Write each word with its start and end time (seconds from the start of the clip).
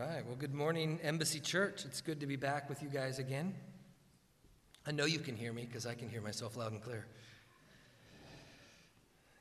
right. 0.00 0.24
Well, 0.24 0.36
good 0.36 0.54
morning, 0.54 0.98
Embassy 1.02 1.40
Church. 1.40 1.84
It's 1.84 2.00
good 2.00 2.20
to 2.20 2.26
be 2.26 2.36
back 2.36 2.70
with 2.70 2.82
you 2.82 2.88
guys 2.88 3.18
again. 3.18 3.54
I 4.86 4.92
know 4.92 5.04
you 5.04 5.18
can 5.18 5.36
hear 5.36 5.52
me 5.52 5.66
because 5.66 5.84
I 5.84 5.92
can 5.92 6.08
hear 6.08 6.22
myself 6.22 6.56
loud 6.56 6.72
and 6.72 6.80
clear. 6.80 7.04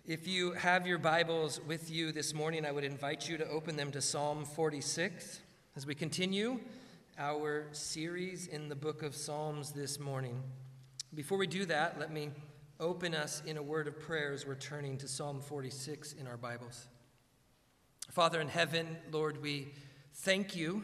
If 0.05 0.27
you 0.27 0.51
have 0.51 0.85
your 0.85 0.97
Bibles 0.97 1.61
with 1.65 1.89
you 1.89 2.11
this 2.11 2.33
morning, 2.33 2.65
I 2.65 2.73
would 2.73 2.83
invite 2.83 3.29
you 3.29 3.37
to 3.37 3.47
open 3.47 3.77
them 3.77 3.89
to 3.91 4.01
Psalm 4.01 4.43
46 4.43 5.39
as 5.77 5.85
we 5.85 5.95
continue 5.95 6.59
our 7.17 7.67
series 7.71 8.47
in 8.47 8.67
the 8.67 8.75
book 8.75 9.01
of 9.01 9.15
Psalms 9.15 9.71
this 9.71 9.97
morning. 9.97 10.43
Before 11.15 11.37
we 11.37 11.47
do 11.47 11.63
that, 11.67 11.97
let 12.01 12.11
me 12.11 12.31
open 12.81 13.15
us 13.15 13.41
in 13.45 13.55
a 13.55 13.63
word 13.63 13.87
of 13.87 13.97
prayer 13.97 14.33
as 14.33 14.45
we're 14.45 14.55
turning 14.55 14.97
to 14.97 15.07
Psalm 15.07 15.39
46 15.39 16.11
in 16.19 16.27
our 16.27 16.37
Bibles. 16.37 16.89
Father 18.11 18.41
in 18.41 18.49
heaven, 18.49 18.97
Lord, 19.09 19.41
we 19.41 19.71
thank 20.21 20.53
you. 20.53 20.83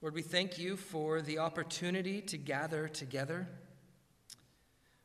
Lord, 0.00 0.12
we 0.12 0.22
thank 0.22 0.58
you 0.58 0.76
for 0.76 1.22
the 1.22 1.38
opportunity 1.38 2.20
to 2.22 2.36
gather 2.36 2.88
together. 2.88 3.48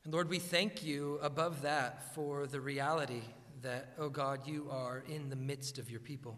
And 0.03 0.11
Lord, 0.11 0.27
we 0.27 0.39
thank 0.39 0.83
you 0.83 1.19
above 1.21 1.61
that 1.61 2.15
for 2.15 2.47
the 2.47 2.59
reality 2.59 3.21
that, 3.61 3.93
oh 3.99 4.09
God, 4.09 4.47
you 4.47 4.67
are 4.71 5.03
in 5.07 5.29
the 5.29 5.35
midst 5.35 5.77
of 5.77 5.91
your 5.91 5.99
people. 5.99 6.37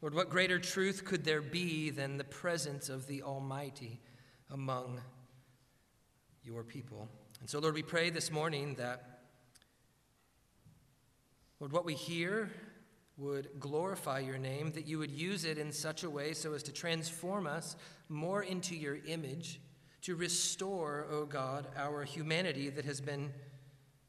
Lord, 0.00 0.14
what 0.14 0.30
greater 0.30 0.58
truth 0.58 1.04
could 1.04 1.24
there 1.24 1.42
be 1.42 1.90
than 1.90 2.16
the 2.16 2.24
presence 2.24 2.88
of 2.88 3.06
the 3.06 3.22
Almighty 3.22 4.00
among 4.50 5.00
your 6.42 6.64
people? 6.64 7.06
And 7.40 7.50
so, 7.50 7.58
Lord, 7.58 7.74
we 7.74 7.82
pray 7.82 8.08
this 8.08 8.30
morning 8.30 8.74
that, 8.76 9.20
Lord, 11.60 11.72
what 11.72 11.84
we 11.84 11.94
hear 11.94 12.50
would 13.18 13.48
glorify 13.58 14.18
your 14.18 14.38
name, 14.38 14.72
that 14.72 14.86
you 14.86 14.98
would 14.98 15.10
use 15.10 15.44
it 15.44 15.58
in 15.58 15.72
such 15.72 16.04
a 16.04 16.10
way 16.10 16.34
so 16.34 16.52
as 16.52 16.62
to 16.64 16.72
transform 16.72 17.46
us 17.46 17.76
more 18.08 18.42
into 18.42 18.76
your 18.76 18.98
image, 19.06 19.60
to 20.02 20.14
restore, 20.14 21.06
O 21.10 21.20
oh 21.20 21.24
God, 21.24 21.66
our 21.76 22.04
humanity 22.04 22.68
that 22.68 22.84
has 22.84 23.00
been 23.00 23.32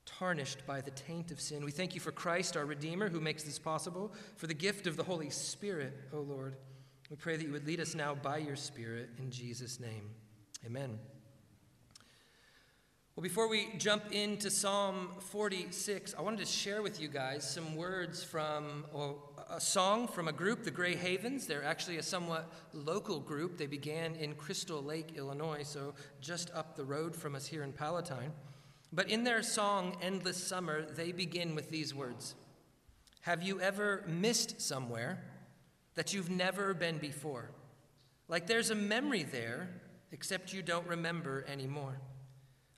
tarnished 0.05 0.65
by 0.65 0.81
the 0.81 0.91
taint 0.91 1.31
of 1.31 1.39
sin. 1.39 1.63
We 1.63 1.71
thank 1.71 1.95
you 1.95 2.01
for 2.01 2.11
Christ, 2.11 2.57
our 2.57 2.65
Redeemer, 2.65 3.09
who 3.09 3.19
makes 3.19 3.43
this 3.43 3.59
possible, 3.59 4.13
for 4.35 4.47
the 4.47 4.53
gift 4.53 4.87
of 4.87 4.97
the 4.97 5.03
Holy 5.03 5.29
Spirit, 5.29 5.93
O 6.13 6.17
oh 6.17 6.21
Lord. 6.21 6.55
We 7.09 7.15
pray 7.15 7.37
that 7.37 7.45
you 7.45 7.53
would 7.53 7.67
lead 7.67 7.79
us 7.79 7.95
now 7.95 8.15
by 8.15 8.37
your 8.37 8.55
Spirit 8.55 9.09
in 9.17 9.31
Jesus' 9.31 9.79
name. 9.79 10.09
Amen. 10.65 10.99
Well, 13.17 13.23
before 13.23 13.47
we 13.47 13.69
jump 13.79 14.11
into 14.11 14.51
Psalm 14.51 15.09
46, 15.31 16.13
I 16.15 16.21
wanted 16.21 16.37
to 16.37 16.45
share 16.45 16.83
with 16.83 17.01
you 17.01 17.07
guys 17.07 17.49
some 17.49 17.75
words 17.75 18.23
from 18.23 18.85
a 19.49 19.59
song 19.59 20.07
from 20.07 20.27
a 20.27 20.31
group, 20.31 20.63
the 20.63 20.69
Gray 20.69 20.95
Havens. 20.95 21.47
They're 21.47 21.63
actually 21.63 21.97
a 21.97 22.03
somewhat 22.03 22.53
local 22.73 23.19
group. 23.19 23.57
They 23.57 23.65
began 23.65 24.13
in 24.17 24.35
Crystal 24.35 24.83
Lake, 24.83 25.13
Illinois, 25.15 25.63
so 25.63 25.95
just 26.21 26.51
up 26.53 26.75
the 26.75 26.85
road 26.85 27.15
from 27.15 27.33
us 27.33 27.47
here 27.47 27.63
in 27.63 27.73
Palatine. 27.73 28.33
But 28.93 29.09
in 29.09 29.23
their 29.23 29.41
song, 29.41 29.97
Endless 29.99 30.37
Summer, 30.37 30.83
they 30.83 31.11
begin 31.11 31.55
with 31.55 31.71
these 31.71 31.95
words 31.95 32.35
Have 33.21 33.41
you 33.41 33.59
ever 33.59 34.03
missed 34.05 34.61
somewhere 34.61 35.23
that 35.95 36.13
you've 36.13 36.29
never 36.29 36.75
been 36.75 36.99
before? 36.99 37.49
Like 38.27 38.45
there's 38.45 38.69
a 38.69 38.75
memory 38.75 39.23
there, 39.23 39.69
except 40.11 40.53
you 40.53 40.61
don't 40.61 40.85
remember 40.85 41.43
anymore. 41.47 41.99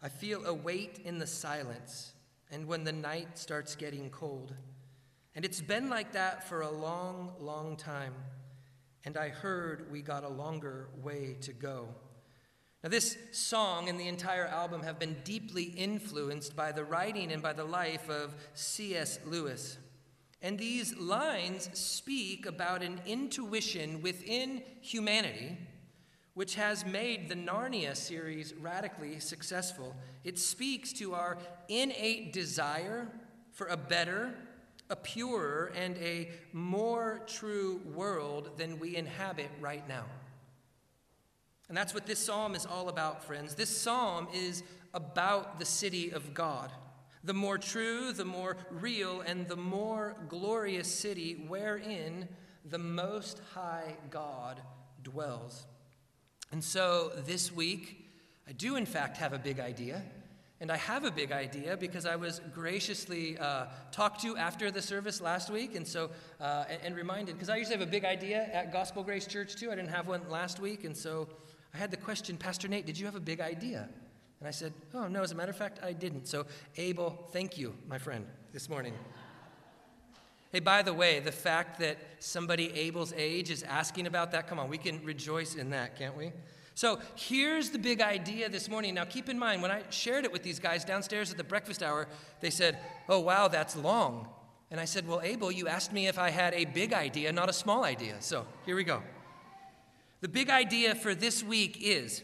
I 0.02 0.10
feel 0.10 0.46
a 0.46 0.54
weight 0.54 1.02
in 1.04 1.20
the 1.20 1.28
silence 1.28 2.14
and 2.52 2.68
when 2.68 2.84
the 2.84 2.94
night 2.94 3.38
starts 3.38 3.76
getting 3.76 4.10
cold. 4.10 4.54
And 5.36 5.44
it's 5.44 5.62
been 5.62 5.90
like 5.90 6.14
that 6.14 6.48
for 6.48 6.62
a 6.62 6.72
long, 6.72 7.34
long 7.40 7.76
time. 7.76 8.14
And 9.06 9.18
I 9.18 9.30
heard 9.30 9.92
we 9.92 10.02
got 10.02 10.24
a 10.24 10.30
longer 10.30 10.88
way 11.02 11.38
to 11.42 11.54
go. 11.54 11.90
Now, 12.84 12.90
this 12.90 13.18
song 13.34 13.90
and 13.90 14.00
the 14.00 14.08
entire 14.08 14.46
album 14.46 14.84
have 14.84 15.00
been 15.00 15.18
deeply 15.26 15.64
influenced 15.64 16.56
by 16.56 16.72
the 16.72 16.86
writing 16.86 17.32
and 17.34 17.42
by 17.42 17.52
the 17.52 17.66
life 17.66 18.10
of 18.10 18.36
C.S. 18.54 19.20
Lewis. 19.26 19.78
And 20.42 20.58
these 20.58 20.96
lines 20.98 21.70
speak 21.74 22.46
about 22.46 22.82
an 22.82 23.02
intuition 23.06 24.02
within 24.02 24.64
humanity 24.80 25.58
which 26.34 26.56
has 26.56 26.86
made 26.86 27.28
the 27.28 27.36
Narnia 27.36 27.96
series 27.96 28.54
radically 28.54 29.20
successful. 29.20 29.96
It 30.24 30.40
speaks 30.40 30.94
to 30.94 31.14
our 31.14 31.38
innate 31.68 32.34
desire 32.34 33.08
for 33.52 33.68
a 33.68 33.78
better, 33.78 34.34
a 34.90 34.96
purer, 34.96 35.72
and 35.76 35.98
a 35.98 36.30
more 36.54 37.22
true 37.28 37.82
world 37.94 38.52
than 38.58 38.80
we 38.80 38.96
inhabit 38.96 39.50
right 39.60 39.88
now. 39.88 40.06
And 41.68 41.78
that's 41.78 41.94
what 41.94 42.08
this 42.08 42.20
psalm 42.20 42.56
is 42.56 42.66
all 42.66 42.90
about, 42.90 43.24
friends. 43.24 43.54
This 43.54 43.70
psalm 43.70 44.28
is 44.34 44.64
about 44.94 45.60
the 45.60 45.66
city 45.66 46.12
of 46.12 46.34
God, 46.34 46.72
the 47.24 47.34
more 47.34 47.58
true, 47.58 48.12
the 48.12 48.26
more 48.26 48.58
real, 48.72 49.22
and 49.22 49.48
the 49.48 49.56
more 49.56 50.16
glorious 50.28 50.88
city 50.88 51.46
wherein 51.48 52.28
the 52.66 52.80
Most 52.80 53.42
High 53.54 53.98
God 54.10 54.62
dwells. 55.04 55.68
And 56.52 56.64
so 56.64 57.12
this 57.26 57.52
week, 57.52 58.10
I 58.48 58.52
do 58.52 58.76
in 58.76 58.86
fact 58.86 59.18
have 59.18 59.34
a 59.34 59.40
big 59.40 59.60
idea. 59.60 60.04
And 60.62 60.72
I 60.72 60.78
have 60.78 61.06
a 61.06 61.12
big 61.12 61.32
idea 61.32 61.78
because 61.78 62.06
I 62.06 62.18
was 62.18 62.42
graciously 62.54 63.38
uh, 63.38 63.68
talked 63.92 64.22
to 64.24 64.36
after 64.36 64.72
the 64.72 64.82
service 64.82 65.22
last 65.22 65.50
week, 65.50 65.76
and 65.76 65.88
so 65.88 66.10
uh, 66.42 66.66
and, 66.70 66.82
and, 66.84 66.96
reminded 66.98 67.36
because 67.36 67.48
I 67.48 67.56
usually 67.56 67.78
have 67.78 67.88
a 67.88 67.90
big 67.90 68.04
idea 68.04 68.50
at 68.52 68.74
Gospel 68.74 69.02
Grace 69.02 69.26
Church 69.26 69.56
too. 69.56 69.72
I 69.72 69.76
didn't 69.76 69.92
have 69.92 70.10
one 70.10 70.22
last 70.30 70.60
week, 70.60 70.84
and 70.84 70.98
so 70.98 71.30
I 71.74 71.78
had 71.78 71.92
the 71.92 71.98
question, 71.98 72.36
Pastor 72.36 72.68
Nate, 72.68 72.86
did 72.86 73.00
you 73.00 73.06
have 73.06 73.16
a 73.16 73.22
big 73.22 73.40
idea? 73.40 73.88
And 74.40 74.48
I 74.48 74.52
said, 74.52 74.74
Oh 74.94 75.08
no, 75.08 75.24
as 75.24 75.32
a 75.32 75.36
matter 75.36 75.52
of 75.52 75.58
fact, 75.58 75.80
I 75.82 75.94
didn't. 75.94 76.28
So 76.28 76.46
Abel, 76.76 77.30
thank 77.32 77.58
you, 77.58 77.74
my 77.88 77.98
friend, 77.98 78.26
this 78.52 78.68
morning. 78.68 78.94
Hey, 80.52 80.60
by 80.60 80.82
the 80.82 80.94
way, 80.94 81.20
the 81.20 81.32
fact 81.32 81.80
that 81.80 81.98
somebody 82.20 82.74
Abel's 82.74 83.14
age 83.16 83.52
is 83.52 83.62
asking 83.64 84.08
about 84.08 84.32
that, 84.32 84.48
come 84.48 84.58
on, 84.58 84.68
we 84.68 84.80
can 84.80 85.04
rejoice 85.04 85.54
in 85.54 85.70
that, 85.70 85.96
can't 85.96 86.18
we? 86.18 86.32
So 86.74 87.00
here's 87.16 87.70
the 87.70 87.78
big 87.78 88.02
idea 88.02 88.50
this 88.50 88.68
morning. 88.68 88.96
Now, 88.96 89.06
keep 89.06 89.30
in 89.30 89.38
mind, 89.38 89.62
when 89.62 89.70
I 89.70 89.84
shared 89.90 90.26
it 90.26 90.32
with 90.32 90.42
these 90.42 90.60
guys 90.60 90.84
downstairs 90.84 91.30
at 91.30 91.38
the 91.38 91.44
breakfast 91.44 91.84
hour, 91.84 92.08
they 92.42 92.50
said, 92.50 92.80
Oh, 93.08 93.20
wow, 93.20 93.48
that's 93.48 93.76
long. 93.76 94.30
And 94.72 94.80
I 94.80 94.86
said, 94.86 95.08
Well, 95.08 95.22
Abel, 95.22 95.52
you 95.52 95.68
asked 95.68 95.94
me 95.94 96.08
if 96.08 96.18
I 96.18 96.30
had 96.30 96.54
a 96.54 96.66
big 96.66 96.94
idea, 96.94 97.32
not 97.32 97.50
a 97.50 97.54
small 97.54 97.84
idea. 97.84 98.16
So 98.22 98.48
here 98.66 98.76
we 98.76 98.84
go. 98.84 99.04
The 100.22 100.30
big 100.30 100.50
idea 100.50 100.96
for 100.96 101.14
this 101.14 101.44
week 101.44 101.78
is 101.82 102.24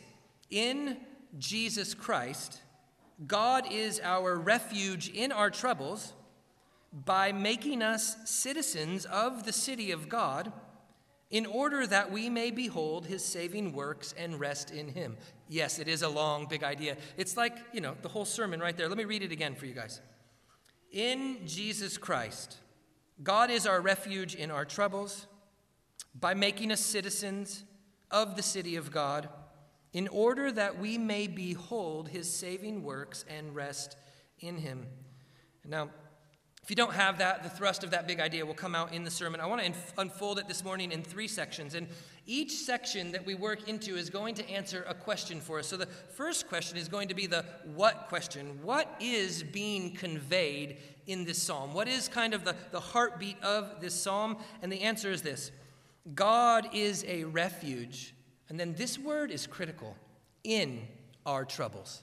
in 0.50 0.98
Jesus 1.38 1.94
Christ, 1.94 2.62
God 3.28 3.72
is 3.72 4.00
our 4.00 4.36
refuge 4.36 5.10
in 5.10 5.32
our 5.32 5.50
troubles 5.50 6.14
by 7.04 7.34
making 7.34 7.82
us 7.82 8.16
citizens 8.24 9.04
of 9.06 9.44
the 9.44 9.52
city 9.52 9.92
of 9.92 10.08
God, 10.08 10.54
in 11.30 11.46
order 11.46 11.86
that 11.86 12.12
we 12.12 12.30
may 12.30 12.52
behold 12.52 13.08
his 13.08 13.26
saving 13.26 13.74
works 13.74 14.14
and 14.18 14.40
rest 14.40 14.72
in 14.72 14.88
him. 14.88 15.18
Yes, 15.50 15.80
it 15.80 15.90
is 15.90 16.04
a 16.04 16.08
long, 16.08 16.46
big 16.46 16.64
idea. 16.64 16.96
It's 17.18 17.36
like, 17.36 17.58
you 17.74 17.82
know, 17.82 17.96
the 18.02 18.08
whole 18.08 18.26
sermon 18.26 18.60
right 18.62 18.78
there. 18.78 18.88
Let 18.88 18.98
me 18.98 19.06
read 19.06 19.24
it 19.24 19.32
again 19.32 19.56
for 19.56 19.66
you 19.66 19.74
guys. 19.74 20.00
In 20.92 21.40
Jesus 21.46 21.98
Christ, 21.98 22.58
God 23.22 23.50
is 23.50 23.68
our 23.68 23.82
refuge 23.82 24.36
in 24.36 24.52
our 24.52 24.64
troubles 24.64 25.28
by 26.18 26.34
making 26.34 26.72
us 26.72 26.80
citizens 26.80 27.66
of 28.12 28.38
the 28.38 28.44
city 28.44 28.78
of 28.78 28.92
God, 28.92 29.28
in 29.92 30.08
order 30.08 30.52
that 30.52 30.80
we 30.80 30.98
may 30.98 31.28
behold 31.28 32.10
his 32.10 32.32
saving 32.32 32.84
works 32.84 33.26
and 33.28 33.56
rest 33.56 33.98
in 34.40 34.58
him. 34.58 34.86
Now, 35.66 35.90
if 36.66 36.72
you 36.72 36.76
don't 36.76 36.96
have 36.96 37.20
that, 37.20 37.44
the 37.44 37.50
thrust 37.50 37.84
of 37.84 37.92
that 37.92 38.08
big 38.08 38.20
idea 38.20 38.44
will 38.44 38.56
come 38.56 38.74
out 38.74 38.92
in 38.92 39.04
the 39.04 39.12
sermon. 39.12 39.40
I 39.40 39.46
want 39.46 39.62
to 39.62 39.68
inf- 39.68 39.94
unfold 40.00 40.40
it 40.40 40.48
this 40.48 40.64
morning 40.64 40.92
in 40.92 41.04
three 41.04 41.28
sections. 41.28 41.76
And 41.76 41.88
each 42.26 42.54
section 42.54 43.12
that 43.12 43.24
we 43.24 43.36
work 43.36 43.70
into 43.70 43.96
is 43.96 44.10
going 44.10 44.34
to 44.34 44.50
answer 44.50 44.84
a 44.88 44.96
question 44.96 45.40
for 45.40 45.60
us. 45.60 45.68
So 45.68 45.78
the 45.78 45.86
first 45.86 46.50
question 46.50 46.76
is 46.80 46.88
going 46.88 47.10
to 47.10 47.14
be 47.14 47.28
the 47.28 47.46
what 47.76 48.08
question. 48.08 48.58
What 48.64 48.96
is 49.00 49.44
being 49.44 49.94
conveyed 49.94 50.78
in 51.06 51.24
this 51.24 51.40
psalm? 51.40 51.72
What 51.72 51.88
is 51.88 52.08
kind 52.08 52.34
of 52.34 52.44
the, 52.44 52.56
the 52.72 52.80
heartbeat 52.80 53.40
of 53.44 53.80
this 53.80 53.94
psalm? 53.94 54.38
And 54.64 54.72
the 54.72 54.82
answer 54.82 55.12
is 55.12 55.22
this 55.22 55.52
God 56.16 56.70
is 56.74 57.06
a 57.08 57.26
refuge. 57.26 58.16
And 58.50 58.60
then 58.60 58.74
this 58.74 58.98
word 58.98 59.30
is 59.30 59.46
critical 59.46 59.96
in 60.44 60.88
our 61.28 61.46
troubles. 61.46 62.02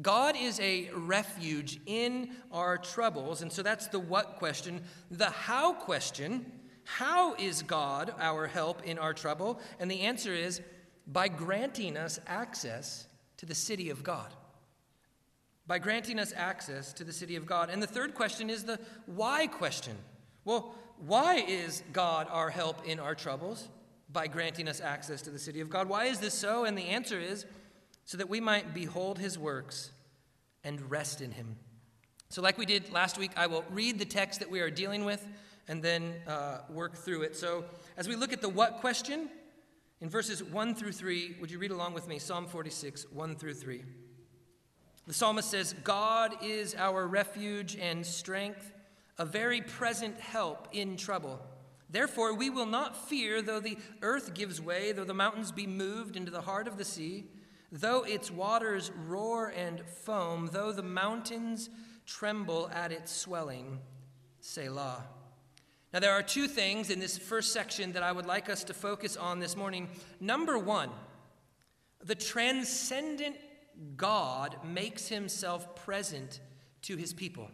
God 0.00 0.36
is 0.36 0.60
a 0.60 0.90
refuge 0.94 1.80
in 1.86 2.30
our 2.52 2.78
troubles. 2.78 3.42
And 3.42 3.52
so 3.52 3.62
that's 3.62 3.88
the 3.88 3.98
what 3.98 4.36
question. 4.36 4.82
The 5.10 5.30
how 5.30 5.72
question 5.72 6.46
how 6.90 7.34
is 7.34 7.60
God 7.62 8.14
our 8.18 8.46
help 8.46 8.82
in 8.82 8.98
our 8.98 9.12
trouble? 9.12 9.60
And 9.78 9.90
the 9.90 10.00
answer 10.00 10.32
is 10.32 10.62
by 11.06 11.28
granting 11.28 11.98
us 11.98 12.18
access 12.26 13.06
to 13.36 13.44
the 13.44 13.54
city 13.54 13.90
of 13.90 14.02
God. 14.02 14.32
By 15.66 15.80
granting 15.80 16.18
us 16.18 16.32
access 16.34 16.94
to 16.94 17.04
the 17.04 17.12
city 17.12 17.36
of 17.36 17.44
God. 17.44 17.68
And 17.68 17.82
the 17.82 17.86
third 17.86 18.14
question 18.14 18.48
is 18.48 18.64
the 18.64 18.80
why 19.04 19.48
question. 19.48 19.96
Well, 20.46 20.74
why 20.96 21.44
is 21.46 21.82
God 21.92 22.26
our 22.30 22.48
help 22.48 22.86
in 22.86 22.98
our 22.98 23.14
troubles? 23.14 23.68
By 24.10 24.26
granting 24.26 24.66
us 24.66 24.80
access 24.80 25.20
to 25.22 25.30
the 25.30 25.38
city 25.38 25.60
of 25.60 25.68
God. 25.68 25.90
Why 25.90 26.06
is 26.06 26.20
this 26.20 26.32
so? 26.32 26.64
And 26.64 26.76
the 26.76 26.86
answer 26.86 27.20
is 27.20 27.44
so 28.08 28.16
that 28.16 28.30
we 28.30 28.40
might 28.40 28.72
behold 28.72 29.18
his 29.18 29.38
works 29.38 29.90
and 30.64 30.90
rest 30.90 31.20
in 31.20 31.30
him. 31.30 31.56
So, 32.30 32.40
like 32.40 32.56
we 32.56 32.64
did 32.64 32.90
last 32.90 33.18
week, 33.18 33.32
I 33.36 33.48
will 33.48 33.66
read 33.70 33.98
the 33.98 34.06
text 34.06 34.40
that 34.40 34.50
we 34.50 34.60
are 34.60 34.70
dealing 34.70 35.04
with 35.04 35.26
and 35.68 35.82
then 35.82 36.14
uh, 36.26 36.60
work 36.70 36.96
through 36.96 37.20
it. 37.20 37.36
So, 37.36 37.66
as 37.98 38.08
we 38.08 38.16
look 38.16 38.32
at 38.32 38.40
the 38.40 38.48
what 38.48 38.78
question, 38.80 39.28
in 40.00 40.08
verses 40.08 40.42
1 40.42 40.74
through 40.74 40.92
3, 40.92 41.36
would 41.38 41.50
you 41.50 41.58
read 41.58 41.70
along 41.70 41.92
with 41.92 42.08
me? 42.08 42.18
Psalm 42.18 42.46
46, 42.46 43.04
1 43.12 43.36
through 43.36 43.52
3. 43.52 43.84
The 45.06 45.12
psalmist 45.12 45.50
says, 45.50 45.74
God 45.84 46.34
is 46.42 46.74
our 46.76 47.06
refuge 47.06 47.76
and 47.76 48.06
strength, 48.06 48.72
a 49.18 49.26
very 49.26 49.60
present 49.60 50.18
help 50.18 50.68
in 50.72 50.96
trouble. 50.96 51.40
Therefore, 51.90 52.32
we 52.32 52.48
will 52.48 52.64
not 52.64 53.08
fear 53.08 53.42
though 53.42 53.60
the 53.60 53.76
earth 54.00 54.32
gives 54.32 54.62
way, 54.62 54.92
though 54.92 55.04
the 55.04 55.12
mountains 55.12 55.52
be 55.52 55.66
moved 55.66 56.16
into 56.16 56.30
the 56.30 56.40
heart 56.40 56.66
of 56.66 56.78
the 56.78 56.86
sea, 56.86 57.26
though 57.70 58.02
its 58.02 58.30
waters 58.30 58.90
roar 59.06 59.48
and 59.48 59.80
foam, 59.84 60.50
though 60.52 60.72
the 60.72 60.82
mountains 60.82 61.70
tremble 62.06 62.70
at 62.72 62.92
its 62.92 63.12
swelling. 63.12 63.80
Selah. 64.40 65.04
Now, 65.92 66.00
there 66.00 66.12
are 66.12 66.22
two 66.22 66.48
things 66.48 66.90
in 66.90 67.00
this 67.00 67.16
first 67.16 67.52
section 67.52 67.92
that 67.92 68.02
I 68.02 68.12
would 68.12 68.26
like 68.26 68.50
us 68.50 68.64
to 68.64 68.74
focus 68.74 69.16
on 69.16 69.38
this 69.38 69.56
morning. 69.56 69.88
Number 70.20 70.58
one, 70.58 70.90
the 72.04 72.14
transcendent 72.14 73.36
God 73.96 74.56
makes 74.64 75.08
himself 75.08 75.74
present 75.76 76.40
to 76.82 76.96
his 76.96 77.12
people. 77.12 77.50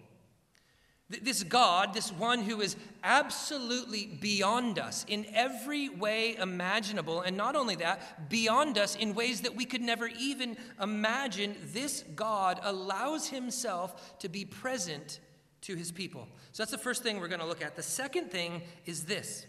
This 1.23 1.43
God, 1.43 1.95
this 1.95 2.13
one 2.13 2.43
who 2.43 2.61
is 2.61 2.77
absolutely 3.03 4.07
beyond 4.07 4.79
us 4.79 5.05
in 5.09 5.27
every 5.35 5.89
way 5.89 6.37
imaginable, 6.37 7.21
and 7.21 7.37
not 7.37 7.57
only 7.57 7.77
that, 7.77 8.29
beyond 8.29 8.79
us 8.79 8.97
in 8.97 9.15
ways 9.15 9.43
that 9.43 9.55
we 9.55 9.65
could 9.65 9.83
never 9.83 10.09
even 10.19 10.57
imagine, 10.81 11.57
this 11.73 12.05
God 12.15 12.61
allows 12.63 13.29
himself 13.29 14.19
to 14.21 14.29
be 14.29 14.45
present 14.45 15.21
to 15.63 15.75
his 15.75 15.93
people. 15.93 16.29
So 16.53 16.63
that's 16.63 16.71
the 16.71 16.79
first 16.79 17.03
thing 17.03 17.21
we're 17.21 17.29
going 17.29 17.41
to 17.41 17.47
look 17.47 17.63
at. 17.63 17.77
The 17.77 17.83
second 17.83 18.31
thing 18.31 18.63
is 18.85 19.05
this 19.05 19.47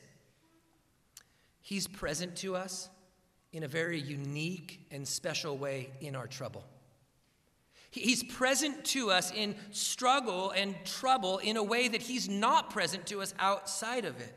He's 1.62 1.88
present 1.88 2.36
to 2.38 2.56
us 2.56 2.90
in 3.52 3.64
a 3.64 3.68
very 3.68 4.00
unique 4.00 4.86
and 4.92 5.08
special 5.08 5.58
way 5.58 5.90
in 6.00 6.16
our 6.16 6.28
trouble. 6.28 6.64
He's 8.02 8.24
present 8.24 8.84
to 8.86 9.10
us 9.12 9.32
in 9.32 9.56
struggle 9.72 10.52
and 10.52 10.76
trouble 10.86 11.38
in 11.38 11.58
a 11.58 11.64
way 11.64 11.88
that 11.88 12.02
He's 12.02 12.28
not 12.28 12.70
present 12.70 13.06
to 13.08 13.22
us 13.22 13.34
outside 13.40 14.06
of 14.06 14.20
it. 14.20 14.34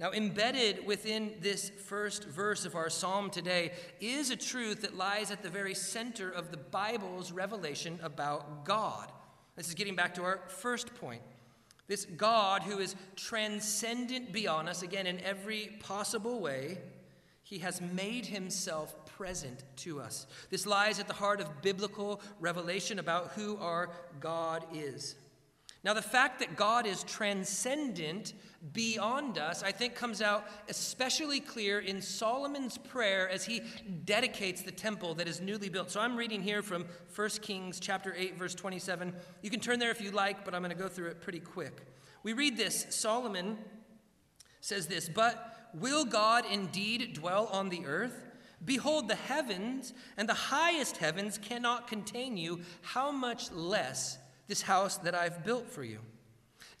Now, 0.00 0.12
embedded 0.12 0.86
within 0.86 1.34
this 1.40 1.70
first 1.70 2.24
verse 2.24 2.64
of 2.64 2.76
our 2.76 2.88
psalm 2.88 3.30
today 3.30 3.72
is 4.00 4.30
a 4.30 4.36
truth 4.36 4.82
that 4.82 4.96
lies 4.96 5.32
at 5.32 5.42
the 5.42 5.48
very 5.48 5.74
center 5.74 6.30
of 6.30 6.52
the 6.52 6.56
Bible's 6.56 7.32
revelation 7.32 7.98
about 8.02 8.64
God. 8.64 9.10
This 9.56 9.68
is 9.68 9.74
getting 9.74 9.96
back 9.96 10.14
to 10.14 10.22
our 10.22 10.40
first 10.46 10.94
point. 10.94 11.22
This 11.88 12.04
God 12.04 12.62
who 12.62 12.78
is 12.78 12.94
transcendent 13.16 14.32
beyond 14.32 14.68
us, 14.68 14.82
again, 14.82 15.08
in 15.08 15.18
every 15.20 15.78
possible 15.80 16.38
way, 16.38 16.78
he 17.42 17.58
has 17.58 17.80
made 17.80 18.26
himself 18.26 18.94
present 19.18 19.64
to 19.74 20.00
us. 20.00 20.28
This 20.48 20.64
lies 20.64 21.00
at 21.00 21.08
the 21.08 21.12
heart 21.12 21.40
of 21.40 21.60
biblical 21.60 22.20
revelation 22.38 23.00
about 23.00 23.32
who 23.32 23.56
our 23.56 23.90
God 24.20 24.64
is. 24.72 25.16
Now, 25.82 25.92
the 25.92 26.02
fact 26.02 26.38
that 26.38 26.54
God 26.54 26.86
is 26.86 27.02
transcendent 27.02 28.34
beyond 28.72 29.36
us, 29.36 29.64
I 29.64 29.72
think, 29.72 29.96
comes 29.96 30.22
out 30.22 30.46
especially 30.68 31.40
clear 31.40 31.80
in 31.80 32.00
Solomon's 32.00 32.78
prayer 32.78 33.28
as 33.28 33.44
he 33.44 33.62
dedicates 34.04 34.62
the 34.62 34.70
temple 34.70 35.14
that 35.14 35.26
is 35.26 35.40
newly 35.40 35.68
built. 35.68 35.90
So 35.90 36.00
I'm 36.00 36.16
reading 36.16 36.40
here 36.40 36.62
from 36.62 36.84
1 37.14 37.28
Kings 37.42 37.80
chapter 37.80 38.14
8, 38.16 38.38
verse 38.38 38.54
27. 38.54 39.12
You 39.42 39.50
can 39.50 39.60
turn 39.60 39.80
there 39.80 39.90
if 39.90 40.00
you 40.00 40.12
like, 40.12 40.44
but 40.44 40.54
I'm 40.54 40.62
going 40.62 40.76
to 40.76 40.80
go 40.80 40.88
through 40.88 41.08
it 41.08 41.20
pretty 41.20 41.40
quick. 41.40 41.82
We 42.22 42.34
read 42.34 42.56
this 42.56 42.86
Solomon 42.90 43.58
says 44.60 44.86
this, 44.86 45.08
But 45.08 45.70
will 45.74 46.04
God 46.04 46.44
indeed 46.50 47.14
dwell 47.14 47.46
on 47.46 47.68
the 47.68 47.84
earth? 47.86 48.27
Behold, 48.64 49.08
the 49.08 49.14
heavens 49.14 49.94
and 50.16 50.28
the 50.28 50.34
highest 50.34 50.96
heavens 50.96 51.38
cannot 51.38 51.86
contain 51.86 52.36
you. 52.36 52.60
How 52.82 53.10
much 53.10 53.50
less 53.52 54.18
this 54.48 54.62
house 54.62 54.96
that 54.98 55.14
I've 55.14 55.44
built 55.44 55.68
for 55.70 55.84
you. 55.84 56.00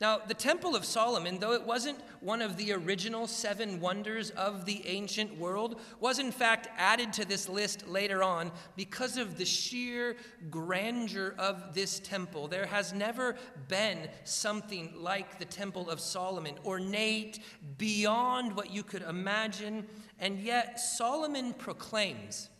Now, 0.00 0.18
the 0.18 0.34
Temple 0.34 0.76
of 0.76 0.84
Solomon, 0.84 1.40
though 1.40 1.54
it 1.54 1.66
wasn't 1.66 1.98
one 2.20 2.40
of 2.40 2.56
the 2.56 2.72
original 2.72 3.26
seven 3.26 3.80
wonders 3.80 4.30
of 4.30 4.64
the 4.64 4.86
ancient 4.86 5.36
world, 5.36 5.80
was 5.98 6.20
in 6.20 6.30
fact 6.30 6.68
added 6.76 7.12
to 7.14 7.24
this 7.24 7.48
list 7.48 7.88
later 7.88 8.22
on 8.22 8.52
because 8.76 9.16
of 9.16 9.38
the 9.38 9.44
sheer 9.44 10.14
grandeur 10.50 11.34
of 11.36 11.74
this 11.74 11.98
temple. 11.98 12.46
There 12.46 12.66
has 12.66 12.92
never 12.92 13.34
been 13.66 14.08
something 14.22 14.92
like 14.96 15.40
the 15.40 15.44
Temple 15.44 15.90
of 15.90 15.98
Solomon, 15.98 16.54
ornate 16.64 17.40
beyond 17.76 18.54
what 18.54 18.70
you 18.70 18.84
could 18.84 19.02
imagine, 19.02 19.84
and 20.20 20.38
yet 20.38 20.78
Solomon 20.78 21.54
proclaims 21.54 22.50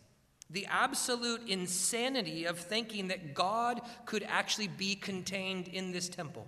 the 0.49 0.65
absolute 0.65 1.47
insanity 1.47 2.43
of 2.43 2.59
thinking 2.59 3.07
that 3.07 3.33
God 3.33 3.79
could 4.05 4.23
actually 4.27 4.67
be 4.67 4.95
contained 4.95 5.69
in 5.69 5.93
this 5.93 6.09
temple. 6.09 6.45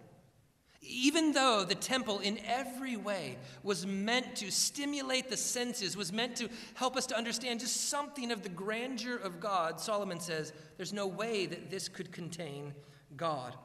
Even 0.82 1.32
though 1.32 1.64
the 1.64 1.76
temple, 1.76 2.20
in 2.20 2.40
every 2.46 2.98
way, 2.98 3.38
was 3.62 3.86
meant 3.86 4.36
to 4.38 4.52
stimulate 4.52 5.30
the 5.30 5.38
senses, 5.38 5.96
was 5.96 6.12
meant 6.12 6.36
to 6.38 6.50
help 6.74 6.98
us 6.98 7.06
to 7.08 7.16
understand 7.16 7.60
just 7.60 7.90
something 7.90 8.32
of 8.32 8.42
the 8.42 8.50
grandeur 8.50 9.16
of 9.16 9.40
God, 9.40 9.80
Solomon 9.80 10.20
says 10.20 10.54
there's 10.78 10.92
no 10.92 11.06
way 11.06 11.46
that 11.46 11.70
this 11.70 11.88
could 11.88 12.12
contain 12.12 12.74
God. 13.16 13.56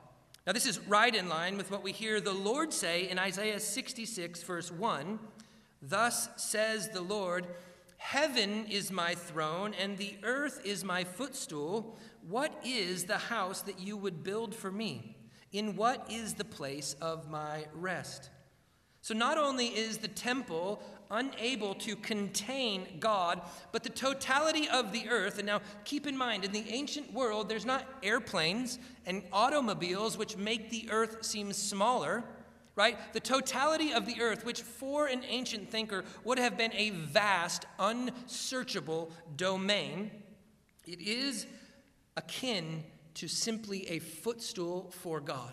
Now, 0.47 0.53
this 0.53 0.67
is 0.67 0.79
right 0.81 1.13
in 1.13 1.29
line 1.29 1.57
with 1.57 1.71
what 1.71 1.83
we 1.83 1.91
hear 1.91 2.21
the 2.21 2.33
Lord 2.33 2.73
say 2.73 3.09
in 3.09 3.19
Isaiah 3.19 3.59
66, 3.59 4.43
verse 4.43 4.71
1. 4.71 5.19
Thus 5.83 6.29
says 6.37 6.91
the 6.91 7.01
Lord, 7.01 7.47
Heaven 7.97 8.67
is 8.67 8.93
my 8.93 9.15
throne, 9.15 9.75
and 9.75 9.97
the 9.97 10.17
earth 10.23 10.61
is 10.65 10.85
my 10.85 11.03
footstool. 11.03 11.99
What 12.29 12.53
is 12.65 13.05
the 13.05 13.19
house 13.19 13.63
that 13.63 13.81
you 13.81 13.97
would 13.97 14.23
build 14.23 14.55
for 14.55 14.71
me? 14.71 15.16
In 15.57 15.75
what 15.75 16.07
is 16.11 16.35
the 16.35 16.45
place 16.45 16.97
of 17.01 17.31
my 17.31 17.65
rest? 17.73 18.29
So, 19.01 19.15
not 19.15 19.39
only 19.39 19.69
is 19.69 19.97
the 19.97 20.09
temple 20.09 20.83
unable 21.11 21.75
to 21.77 21.97
contain 21.97 22.87
God, 23.01 23.41
but 23.73 23.83
the 23.83 23.89
totality 23.89 24.69
of 24.69 24.93
the 24.93 25.09
earth, 25.09 25.39
and 25.39 25.47
now 25.47 25.63
keep 25.87 26.07
in 26.07 26.15
mind, 26.15 26.45
in 26.45 26.53
the 26.53 26.69
ancient 26.69 27.11
world, 27.11 27.49
there's 27.49 27.65
not 27.65 27.89
airplanes 28.03 28.79
and 29.07 29.23
automobiles 29.33 30.19
which 30.19 30.37
make 30.37 30.69
the 30.69 30.91
earth 30.91 31.25
seem 31.25 31.53
smaller 31.53 32.23
right? 32.75 32.99
The 33.15 33.21
totality 33.21 33.95
of 33.95 34.05
the 34.05 34.21
earth, 34.21 34.45
which 34.45 34.61
for 34.61 35.07
an 35.07 35.23
ancient 35.27 35.71
thinker 35.71 36.05
would 36.25 36.39
have 36.39 36.59
been 36.59 36.75
a 36.75 36.91
vast, 36.91 37.65
unsearchable 37.79 39.11
domain, 39.35 40.11
it 40.87 41.01
is 41.01 41.47
akin 42.19 42.85
to 43.17 43.29
simply 43.29 43.89
a 43.89 43.99
footstool 43.99 44.91
for 44.91 45.21
God. 45.21 45.53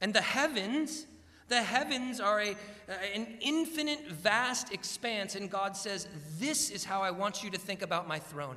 And 0.00 0.14
the 0.14 0.22
heavens, 0.22 1.06
the 1.48 1.62
heavens 1.62 2.20
are 2.20 2.40
a, 2.40 2.56
an 3.14 3.26
infinite, 3.40 4.08
vast 4.08 4.72
expanse, 4.72 5.34
and 5.34 5.50
God 5.50 5.76
says, 5.76 6.06
This 6.38 6.70
is 6.70 6.84
how 6.84 7.02
I 7.02 7.10
want 7.10 7.42
you 7.42 7.50
to 7.50 7.58
think 7.58 7.82
about 7.82 8.06
my 8.06 8.18
throne. 8.18 8.56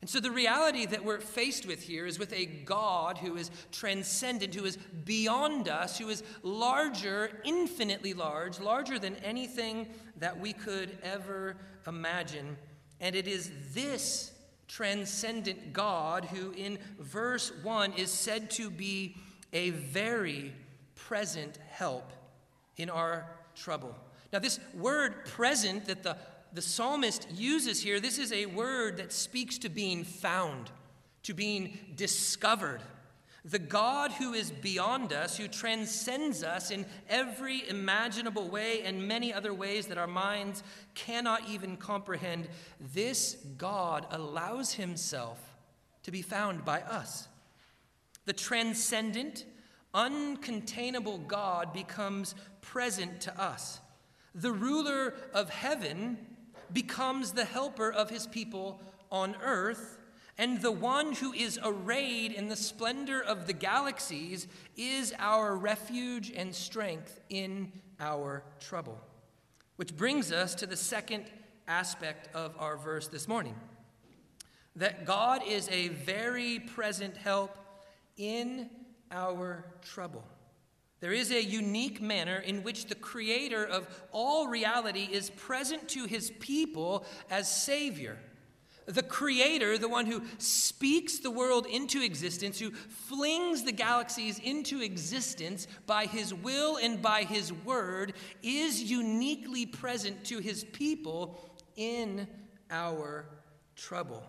And 0.00 0.08
so 0.08 0.20
the 0.20 0.30
reality 0.30 0.86
that 0.86 1.04
we're 1.04 1.20
faced 1.20 1.66
with 1.66 1.82
here 1.82 2.06
is 2.06 2.20
with 2.20 2.32
a 2.32 2.46
God 2.46 3.18
who 3.18 3.36
is 3.36 3.50
transcendent, 3.72 4.54
who 4.54 4.64
is 4.64 4.76
beyond 4.76 5.68
us, 5.68 5.98
who 5.98 6.08
is 6.08 6.22
larger, 6.44 7.40
infinitely 7.44 8.14
large, 8.14 8.60
larger 8.60 9.00
than 9.00 9.16
anything 9.16 9.88
that 10.18 10.38
we 10.38 10.52
could 10.52 10.96
ever 11.02 11.56
imagine. 11.88 12.56
And 13.00 13.16
it 13.16 13.26
is 13.26 13.50
this 13.74 14.32
transcendent 14.68 15.72
God 15.72 16.26
who, 16.26 16.52
in 16.52 16.78
verse 17.00 17.50
1, 17.62 17.94
is 17.94 18.10
said 18.10 18.50
to 18.52 18.70
be 18.70 19.16
a 19.52 19.70
very 19.70 20.52
present 20.94 21.58
help 21.70 22.12
in 22.76 22.90
our 22.90 23.26
trouble. 23.56 23.94
Now, 24.32 24.38
this 24.38 24.60
word 24.74 25.24
present 25.24 25.86
that 25.86 26.02
the 26.02 26.16
the 26.52 26.62
psalmist 26.62 27.28
uses 27.32 27.82
here, 27.82 28.00
this 28.00 28.18
is 28.18 28.32
a 28.32 28.46
word 28.46 28.96
that 28.98 29.12
speaks 29.12 29.58
to 29.58 29.68
being 29.68 30.04
found, 30.04 30.70
to 31.24 31.34
being 31.34 31.78
discovered. 31.94 32.80
The 33.50 33.58
God 33.58 34.12
who 34.12 34.34
is 34.34 34.50
beyond 34.50 35.12
us, 35.12 35.38
who 35.38 35.48
transcends 35.48 36.42
us 36.44 36.70
in 36.70 36.84
every 37.08 37.66
imaginable 37.66 38.48
way 38.48 38.82
and 38.82 39.08
many 39.08 39.32
other 39.32 39.54
ways 39.54 39.86
that 39.86 39.96
our 39.96 40.06
minds 40.06 40.62
cannot 40.94 41.48
even 41.48 41.78
comprehend, 41.78 42.48
this 42.92 43.38
God 43.56 44.06
allows 44.10 44.74
himself 44.74 45.38
to 46.02 46.10
be 46.10 46.20
found 46.20 46.64
by 46.66 46.82
us. 46.82 47.28
The 48.26 48.34
transcendent, 48.34 49.46
uncontainable 49.94 51.26
God 51.26 51.72
becomes 51.72 52.34
present 52.60 53.22
to 53.22 53.40
us. 53.40 53.80
The 54.34 54.52
ruler 54.52 55.14
of 55.32 55.48
heaven 55.48 56.18
becomes 56.72 57.32
the 57.32 57.46
helper 57.46 57.90
of 57.90 58.10
his 58.10 58.26
people 58.26 58.82
on 59.10 59.36
earth, 59.42 59.97
and 60.38 60.62
the 60.62 60.72
one 60.72 61.14
who 61.14 61.32
is 61.32 61.58
arrayed 61.64 62.32
in 62.32 62.48
the 62.48 62.56
splendor 62.56 63.20
of 63.20 63.48
the 63.48 63.52
galaxies 63.52 64.46
is 64.76 65.12
our 65.18 65.56
refuge 65.56 66.30
and 66.30 66.54
strength 66.54 67.20
in 67.28 67.72
our 67.98 68.44
trouble. 68.60 68.98
Which 69.76 69.96
brings 69.96 70.30
us 70.30 70.54
to 70.56 70.66
the 70.66 70.76
second 70.76 71.24
aspect 71.66 72.34
of 72.34 72.54
our 72.58 72.76
verse 72.76 73.08
this 73.08 73.26
morning 73.26 73.56
that 74.76 75.04
God 75.04 75.42
is 75.44 75.68
a 75.70 75.88
very 75.88 76.60
present 76.60 77.16
help 77.16 77.58
in 78.16 78.70
our 79.10 79.64
trouble. 79.82 80.24
There 81.00 81.12
is 81.12 81.32
a 81.32 81.42
unique 81.42 82.00
manner 82.00 82.38
in 82.38 82.62
which 82.62 82.86
the 82.86 82.94
creator 82.94 83.64
of 83.64 83.88
all 84.12 84.46
reality 84.46 85.08
is 85.10 85.30
present 85.30 85.88
to 85.90 86.04
his 86.04 86.30
people 86.38 87.04
as 87.28 87.50
Savior. 87.50 88.18
The 88.88 89.02
creator, 89.02 89.76
the 89.76 89.88
one 89.88 90.06
who 90.06 90.22
speaks 90.38 91.18
the 91.18 91.30
world 91.30 91.66
into 91.66 92.02
existence, 92.02 92.58
who 92.58 92.70
flings 92.70 93.64
the 93.64 93.72
galaxies 93.72 94.38
into 94.38 94.80
existence 94.80 95.68
by 95.86 96.06
his 96.06 96.32
will 96.32 96.78
and 96.78 97.02
by 97.02 97.24
his 97.24 97.52
word, 97.52 98.14
is 98.42 98.82
uniquely 98.82 99.66
present 99.66 100.24
to 100.24 100.38
his 100.38 100.64
people 100.64 101.38
in 101.76 102.26
our 102.70 103.26
trouble. 103.76 104.22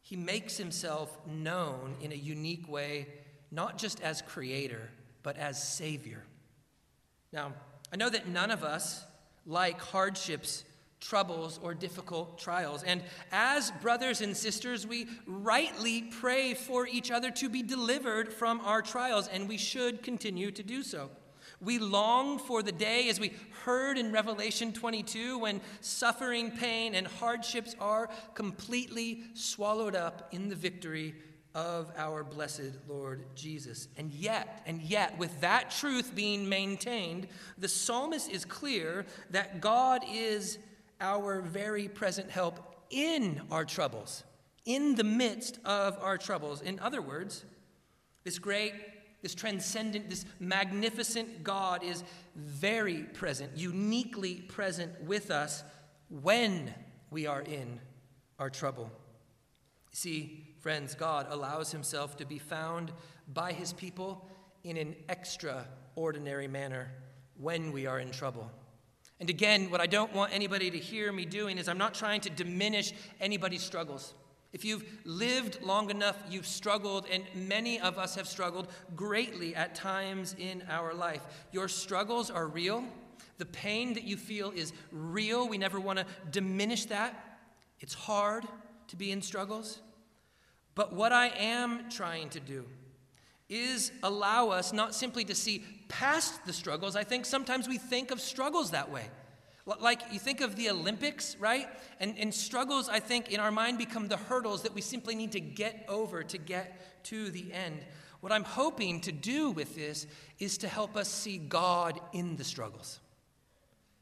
He 0.00 0.16
makes 0.16 0.56
himself 0.56 1.18
known 1.26 1.96
in 2.00 2.10
a 2.10 2.16
unique 2.16 2.66
way, 2.68 3.06
not 3.50 3.76
just 3.76 4.00
as 4.00 4.22
creator 4.22 4.90
but 5.22 5.36
as 5.36 5.60
Savior. 5.60 6.22
Now, 7.32 7.54
I 7.92 7.96
know 7.96 8.10
that 8.10 8.28
none 8.28 8.52
of 8.52 8.62
us 8.62 9.04
like 9.46 9.80
hardships, 9.80 10.64
troubles, 11.04 11.60
or 11.62 11.74
difficult 11.74 12.38
trials. 12.38 12.82
And 12.82 13.02
as 13.30 13.70
brothers 13.82 14.22
and 14.22 14.36
sisters, 14.36 14.86
we 14.86 15.06
rightly 15.26 16.02
pray 16.02 16.54
for 16.54 16.86
each 16.86 17.10
other 17.10 17.30
to 17.32 17.48
be 17.48 17.62
delivered 17.62 18.32
from 18.32 18.60
our 18.60 18.80
trials, 18.80 19.28
and 19.28 19.48
we 19.48 19.58
should 19.58 20.02
continue 20.02 20.50
to 20.50 20.62
do 20.62 20.82
so. 20.82 21.10
We 21.60 21.78
long 21.78 22.38
for 22.38 22.62
the 22.62 22.72
day, 22.72 23.08
as 23.08 23.20
we 23.20 23.32
heard 23.64 23.98
in 23.98 24.12
Revelation 24.12 24.72
22, 24.72 25.38
when 25.38 25.60
suffering, 25.80 26.50
pain, 26.50 26.94
and 26.94 27.06
hardships 27.06 27.76
are 27.80 28.08
completely 28.34 29.24
swallowed 29.34 29.94
up 29.94 30.28
in 30.32 30.48
the 30.48 30.56
victory 30.56 31.14
of 31.54 31.92
our 31.96 32.24
blessed 32.24 32.72
Lord 32.88 33.24
Jesus. 33.36 33.88
And 33.96 34.10
yet, 34.10 34.62
and 34.66 34.82
yet, 34.82 35.16
with 35.18 35.40
that 35.42 35.70
truth 35.70 36.14
being 36.14 36.48
maintained, 36.48 37.28
the 37.58 37.68
psalmist 37.68 38.30
is 38.30 38.44
clear 38.44 39.06
that 39.30 39.60
God 39.60 40.02
is 40.10 40.58
our 41.00 41.40
very 41.40 41.88
present 41.88 42.30
help 42.30 42.74
in 42.90 43.40
our 43.50 43.64
troubles, 43.64 44.24
in 44.64 44.94
the 44.94 45.04
midst 45.04 45.58
of 45.64 45.98
our 46.00 46.18
troubles. 46.18 46.60
In 46.62 46.78
other 46.80 47.02
words, 47.02 47.44
this 48.24 48.38
great, 48.38 48.74
this 49.22 49.34
transcendent, 49.34 50.10
this 50.10 50.24
magnificent 50.40 51.42
God 51.42 51.82
is 51.82 52.04
very 52.36 53.02
present, 53.02 53.56
uniquely 53.56 54.36
present 54.36 55.02
with 55.02 55.30
us 55.30 55.64
when 56.08 56.72
we 57.10 57.26
are 57.26 57.42
in 57.42 57.80
our 58.38 58.50
trouble. 58.50 58.90
See, 59.92 60.54
Friends, 60.64 60.94
God 60.94 61.26
allows 61.28 61.72
himself 61.72 62.16
to 62.16 62.24
be 62.24 62.38
found 62.38 62.90
by 63.34 63.52
his 63.52 63.74
people 63.74 64.26
in 64.62 64.78
an 64.78 64.96
extraordinary 65.10 66.48
manner 66.48 66.90
when 67.36 67.70
we 67.70 67.84
are 67.84 68.00
in 68.00 68.10
trouble. 68.10 68.50
And 69.20 69.30
again, 69.30 69.70
what 69.70 69.80
I 69.80 69.86
don't 69.86 70.12
want 70.12 70.32
anybody 70.32 70.70
to 70.70 70.78
hear 70.78 71.12
me 71.12 71.24
doing 71.24 71.58
is 71.58 71.68
I'm 71.68 71.78
not 71.78 71.94
trying 71.94 72.20
to 72.22 72.30
diminish 72.30 72.92
anybody's 73.20 73.62
struggles. 73.62 74.14
If 74.52 74.64
you've 74.64 74.84
lived 75.04 75.62
long 75.62 75.90
enough, 75.90 76.16
you've 76.30 76.46
struggled, 76.46 77.06
and 77.10 77.24
many 77.34 77.80
of 77.80 77.98
us 77.98 78.14
have 78.14 78.28
struggled 78.28 78.68
greatly 78.94 79.54
at 79.54 79.74
times 79.74 80.36
in 80.38 80.62
our 80.68 80.94
life. 80.94 81.22
Your 81.50 81.66
struggles 81.66 82.30
are 82.30 82.46
real. 82.46 82.84
The 83.38 83.46
pain 83.46 83.94
that 83.94 84.04
you 84.04 84.16
feel 84.16 84.52
is 84.52 84.72
real. 84.92 85.48
We 85.48 85.58
never 85.58 85.80
want 85.80 85.98
to 85.98 86.06
diminish 86.30 86.84
that. 86.86 87.38
It's 87.80 87.94
hard 87.94 88.46
to 88.88 88.96
be 88.96 89.10
in 89.10 89.22
struggles. 89.22 89.80
But 90.76 90.92
what 90.92 91.12
I 91.12 91.28
am 91.28 91.90
trying 91.90 92.30
to 92.30 92.40
do 92.40 92.64
is 93.48 93.92
allow 94.02 94.50
us 94.50 94.72
not 94.72 94.94
simply 94.94 95.24
to 95.24 95.34
see 95.34 95.64
past 95.98 96.44
the 96.44 96.52
struggles. 96.52 96.96
I 96.96 97.04
think 97.04 97.24
sometimes 97.24 97.68
we 97.68 97.78
think 97.78 98.10
of 98.10 98.20
struggles 98.20 98.72
that 98.72 98.90
way. 98.90 99.06
Like 99.66 100.02
you 100.12 100.18
think 100.18 100.40
of 100.40 100.56
the 100.56 100.68
Olympics, 100.68 101.36
right? 101.38 101.66
And, 102.00 102.18
and 102.18 102.34
struggles, 102.34 102.88
I 102.88 103.00
think, 103.00 103.32
in 103.32 103.40
our 103.40 103.50
mind 103.50 103.78
become 103.78 104.08
the 104.08 104.18
hurdles 104.18 104.62
that 104.62 104.74
we 104.74 104.82
simply 104.82 105.14
need 105.14 105.32
to 105.32 105.40
get 105.40 105.84
over 105.88 106.22
to 106.22 106.36
get 106.36 107.04
to 107.04 107.30
the 107.30 107.52
end. 107.52 107.80
What 108.20 108.32
I'm 108.32 108.44
hoping 108.44 109.00
to 109.02 109.12
do 109.12 109.50
with 109.50 109.74
this 109.74 110.06
is 110.38 110.58
to 110.58 110.68
help 110.68 110.96
us 110.96 111.08
see 111.08 111.38
God 111.38 112.00
in 112.12 112.36
the 112.36 112.44
struggles. 112.44 113.00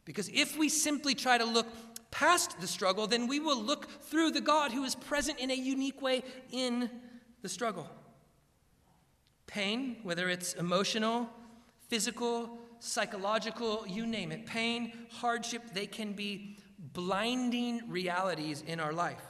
Because 0.04 0.28
if 0.30 0.58
we 0.58 0.68
simply 0.68 1.14
try 1.14 1.38
to 1.38 1.44
look 1.44 1.66
past 2.11 2.61
the 2.61 2.66
struggle, 2.66 3.06
then 3.06 3.28
we 3.28 3.38
will 3.38 3.61
look 3.61 3.88
through 4.02 4.32
the 4.32 4.40
God 4.40 4.72
who 4.72 4.82
is 4.82 4.94
present 4.94 5.38
in 5.38 5.50
a 5.50 5.54
unique 5.54 6.02
way 6.02 6.25
in 6.50 6.90
the 7.42 7.49
struggle. 7.49 7.88
Pain, 9.46 9.99
whether 10.02 10.28
it's 10.28 10.54
emotional, 10.54 11.28
physical, 11.92 12.58
psychological, 12.78 13.84
you 13.87 14.06
name 14.06 14.32
it, 14.32 14.46
pain, 14.46 14.90
hardship, 15.11 15.62
they 15.75 15.84
can 15.84 16.14
be 16.14 16.56
blinding 16.94 17.82
realities 17.87 18.64
in 18.66 18.80
our 18.80 18.94
life. 18.94 19.20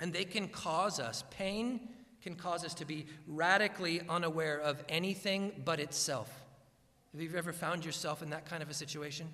And 0.00 0.12
they 0.12 0.24
can 0.24 0.48
cause 0.48 0.98
us, 0.98 1.22
pain 1.30 1.88
can 2.22 2.34
cause 2.34 2.64
us 2.64 2.74
to 2.74 2.84
be 2.84 3.06
radically 3.28 4.00
unaware 4.08 4.58
of 4.58 4.82
anything 4.88 5.62
but 5.64 5.78
itself. 5.78 6.28
Have 7.12 7.22
you 7.22 7.30
ever 7.36 7.52
found 7.52 7.84
yourself 7.84 8.20
in 8.20 8.30
that 8.30 8.46
kind 8.46 8.64
of 8.64 8.68
a 8.68 8.74
situation? 8.74 9.28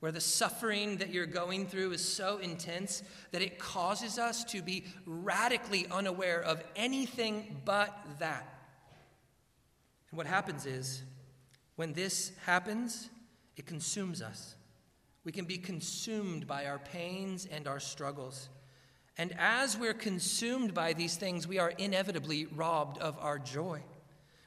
where 0.00 0.12
the 0.12 0.20
suffering 0.20 0.98
that 0.98 1.08
you're 1.14 1.24
going 1.24 1.66
through 1.66 1.90
is 1.92 2.04
so 2.04 2.36
intense 2.36 3.02
that 3.30 3.40
it 3.40 3.58
causes 3.58 4.18
us 4.18 4.44
to 4.44 4.60
be 4.60 4.84
radically 5.06 5.86
unaware 5.90 6.42
of 6.42 6.62
anything 6.76 7.62
but 7.64 7.96
that. 8.18 8.58
And 10.10 10.18
what 10.18 10.26
happens 10.26 10.66
is, 10.66 11.04
when 11.76 11.92
this 11.92 12.32
happens, 12.44 13.10
it 13.56 13.66
consumes 13.66 14.22
us. 14.22 14.54
We 15.24 15.32
can 15.32 15.44
be 15.44 15.58
consumed 15.58 16.46
by 16.46 16.66
our 16.66 16.78
pains 16.78 17.46
and 17.50 17.66
our 17.66 17.80
struggles. 17.80 18.48
And 19.16 19.34
as 19.38 19.78
we're 19.78 19.94
consumed 19.94 20.74
by 20.74 20.92
these 20.92 21.16
things, 21.16 21.46
we 21.46 21.58
are 21.58 21.70
inevitably 21.78 22.46
robbed 22.46 22.98
of 22.98 23.16
our 23.20 23.38
joy. 23.38 23.82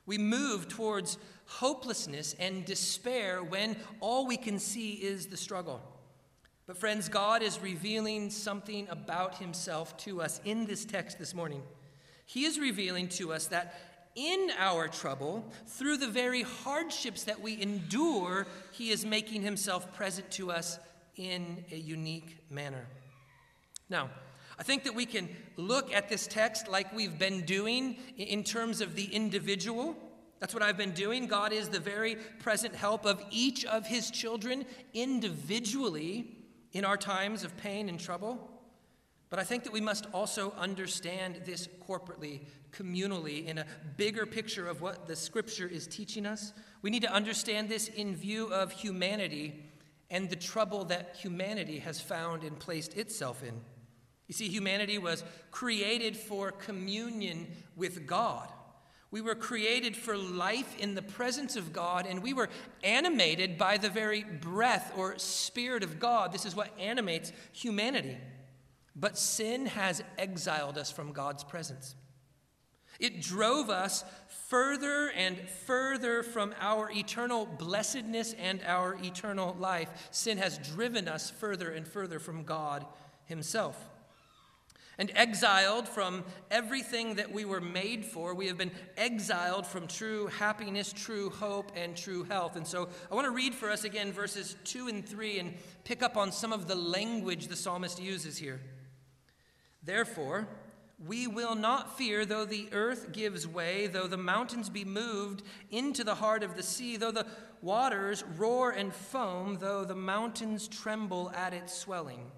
We 0.05 0.17
move 0.17 0.67
towards 0.67 1.17
hopelessness 1.45 2.35
and 2.39 2.65
despair 2.65 3.43
when 3.43 3.77
all 3.99 4.27
we 4.27 4.37
can 4.37 4.59
see 4.59 4.93
is 4.93 5.27
the 5.27 5.37
struggle. 5.37 5.81
But, 6.65 6.77
friends, 6.77 7.07
God 7.07 7.41
is 7.41 7.61
revealing 7.61 8.29
something 8.29 8.87
about 8.89 9.37
Himself 9.37 9.95
to 9.99 10.21
us 10.21 10.41
in 10.43 10.65
this 10.65 10.83
text 10.83 11.17
this 11.17 11.33
morning. 11.33 11.63
He 12.25 12.43
is 12.43 12.59
revealing 12.59 13.07
to 13.09 13.31
us 13.31 13.47
that 13.47 13.73
in 14.17 14.51
our 14.57 14.87
trouble, 14.87 15.45
through 15.67 15.97
the 15.97 16.07
very 16.07 16.41
hardships 16.41 17.23
that 17.25 17.39
we 17.39 17.61
endure, 17.61 18.47
He 18.71 18.89
is 18.89 19.05
making 19.05 19.43
Himself 19.43 19.93
present 19.95 20.29
to 20.31 20.51
us 20.51 20.79
in 21.15 21.63
a 21.71 21.77
unique 21.77 22.37
manner. 22.49 22.87
Now, 23.89 24.09
I 24.59 24.63
think 24.63 24.83
that 24.85 24.95
we 24.95 25.05
can 25.05 25.29
look 25.55 25.93
at 25.93 26.09
this 26.09 26.25
text 26.25 26.67
like 26.67 26.93
we've 26.95 27.19
been 27.19 27.41
doing 27.45 27.97
in 28.17 28.43
terms 28.43 28.81
of 28.81 28.95
the 28.95 29.05
individual. 29.05 29.95
That's 30.39 30.53
what 30.53 30.63
I've 30.63 30.77
been 30.77 30.91
doing. 30.91 31.27
God 31.27 31.53
is 31.53 31.69
the 31.69 31.79
very 31.79 32.15
present 32.39 32.75
help 32.75 33.05
of 33.05 33.23
each 33.29 33.65
of 33.65 33.85
his 33.85 34.09
children 34.09 34.65
individually 34.95 36.37
in 36.73 36.85
our 36.85 36.97
times 36.97 37.43
of 37.43 37.55
pain 37.55 37.87
and 37.87 37.99
trouble. 37.99 38.56
But 39.29 39.39
I 39.39 39.43
think 39.43 39.63
that 39.65 39.73
we 39.73 39.81
must 39.81 40.07
also 40.13 40.53
understand 40.57 41.41
this 41.45 41.67
corporately, 41.87 42.41
communally, 42.71 43.45
in 43.45 43.57
a 43.57 43.65
bigger 43.97 44.25
picture 44.25 44.67
of 44.67 44.81
what 44.81 45.05
the 45.05 45.15
scripture 45.15 45.67
is 45.67 45.85
teaching 45.85 46.25
us. 46.25 46.53
We 46.81 46.89
need 46.89 47.01
to 47.01 47.13
understand 47.13 47.67
this 47.67 47.89
in 47.89 48.15
view 48.15 48.53
of 48.53 48.71
humanity 48.71 49.63
and 50.09 50.29
the 50.29 50.37
trouble 50.37 50.85
that 50.85 51.17
humanity 51.19 51.79
has 51.79 51.99
found 51.99 52.43
and 52.43 52.57
placed 52.57 52.95
itself 52.95 53.43
in. 53.43 53.59
You 54.27 54.33
see, 54.33 54.47
humanity 54.47 54.97
was 54.97 55.23
created 55.51 56.15
for 56.15 56.51
communion 56.51 57.47
with 57.75 58.05
God. 58.05 58.47
We 59.09 59.21
were 59.21 59.35
created 59.35 59.95
for 59.95 60.17
life 60.17 60.77
in 60.77 60.95
the 60.95 61.01
presence 61.01 61.55
of 61.55 61.71
God, 61.71 62.05
and 62.05 62.21
we 62.21 62.33
were 62.33 62.49
animated 62.83 63.57
by 63.57 63.77
the 63.77 63.89
very 63.89 64.23
breath 64.23 64.91
or 64.97 65.17
spirit 65.17 65.83
of 65.83 65.99
God. 65.99 66.33
This 66.33 66.45
is 66.45 66.55
what 66.55 66.77
animates 66.77 67.31
humanity. 67.53 68.17
But 68.99 69.17
sin 69.17 69.67
has 69.67 70.03
exiled 70.17 70.77
us 70.77 70.91
from 70.91 71.11
God's 71.11 71.43
presence. 71.43 71.95
It 72.99 73.21
drove 73.21 73.69
us 73.69 74.03
further 74.47 75.11
and 75.15 75.37
further 75.37 76.23
from 76.23 76.55
our 76.59 76.89
eternal 76.89 77.45
blessedness 77.45 78.33
and 78.33 78.59
our 78.65 78.97
eternal 79.03 79.55
life. 79.59 80.09
Sin 80.09 80.39
has 80.39 80.57
driven 80.57 81.07
us 81.07 81.29
further 81.29 81.69
and 81.69 81.87
further 81.87 82.17
from 82.17 82.43
God 82.43 82.85
Himself. 83.25 83.87
And 84.99 85.11
exiled 85.13 85.87
from 85.87 86.23
everything 86.49 87.15
that 87.15 87.31
we 87.31 87.45
were 87.45 87.61
made 87.61 88.03
for, 88.03 88.33
we 88.33 88.47
have 88.47 88.57
been 88.57 88.71
exiled 88.97 89.67
from 89.67 89.85
true 89.85 90.25
happiness, 90.25 90.91
true 90.91 91.29
hope, 91.29 91.71
and 91.75 91.95
true 91.95 92.23
health. 92.23 92.55
And 92.55 92.65
so 92.65 92.89
I 93.11 93.13
want 93.13 93.25
to 93.25 93.31
read 93.31 93.53
for 93.53 93.69
us 93.69 93.83
again 93.83 94.11
verses 94.11 94.55
2 94.63 94.87
and 94.87 95.07
3 95.07 95.37
and 95.37 95.53
pick 95.83 96.01
up 96.01 96.17
on 96.17 96.31
some 96.31 96.51
of 96.51 96.67
the 96.67 96.73
language 96.73 97.45
the 97.47 97.55
psalmist 97.55 98.01
uses 98.01 98.39
here. 98.39 98.59
Therefore, 99.87 100.47
we 100.99 101.27
will 101.27 101.55
not 101.55 101.97
fear, 101.97 102.25
though 102.25 102.43
the 102.43 102.67
earth 102.73 103.13
gives 103.13 103.47
way, 103.47 103.87
though 103.87 104.07
the 104.07 104.17
mountains 104.17 104.69
be 104.69 104.83
moved 104.83 105.43
into 105.71 106.03
the 106.03 106.15
heart 106.15 106.43
of 106.43 106.57
the 106.57 106.61
sea, 106.61 106.97
though 106.97 107.11
the 107.11 107.25
waters 107.61 108.23
roar 108.35 108.71
and 108.71 108.93
foam, 108.93 109.59
though 109.61 109.85
the 109.85 109.95
mountains 109.95 110.67
tremble 110.67 111.31
at 111.31 111.53
its 111.53 111.73
swelling. 111.73 112.31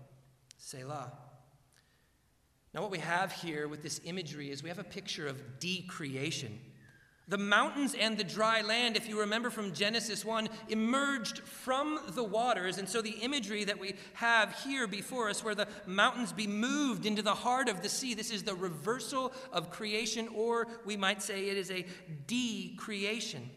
Selah. 0.58 1.12
Now, 2.72 2.84
what 2.84 2.91
we 2.91 3.00
have 3.00 3.32
here 3.32 3.68
with 3.68 3.82
this 3.82 4.00
imagery 4.03 4.51
is 4.51 4.62
we 4.62 4.70
have 4.70 4.77
a 4.77 4.84
picture 4.84 5.25
of 5.25 5.60
decreation. 5.60 6.60
The 7.29 7.38
mountains 7.38 7.95
and 7.98 8.17
the 8.17 8.24
dry 8.24 8.62
land, 8.62 8.98
if 8.98 9.07
you 9.07 9.19
remember 9.19 9.51
from 9.51 9.71
Genesis 9.71 10.25
1, 10.25 10.50
emerged 10.67 11.39
from 11.39 12.00
the 12.15 12.24
waters. 12.24 12.79
And 12.79 12.89
so 12.89 13.03
the 13.03 13.12
imagery 13.21 13.63
that 13.65 13.79
we 13.79 13.93
have 14.13 14.55
here 14.63 14.88
before 14.88 15.29
us, 15.29 15.43
where 15.43 15.53
the 15.53 15.67
mountains 15.86 16.33
be 16.33 16.48
moved 16.48 17.05
into 17.05 17.21
the 17.21 17.36
heart 17.36 17.69
of 17.69 17.83
the 17.83 17.89
sea, 17.89 18.15
this 18.15 18.31
is 18.31 18.41
the 18.41 18.55
reversal 18.55 19.31
of 19.53 19.69
creation, 19.69 20.27
or 20.33 20.67
we 20.86 20.98
might 20.98 21.21
say 21.21 21.50
it 21.50 21.57
is 21.57 21.69
a 21.69 21.86
de 22.25 22.75
creation. 22.77 23.48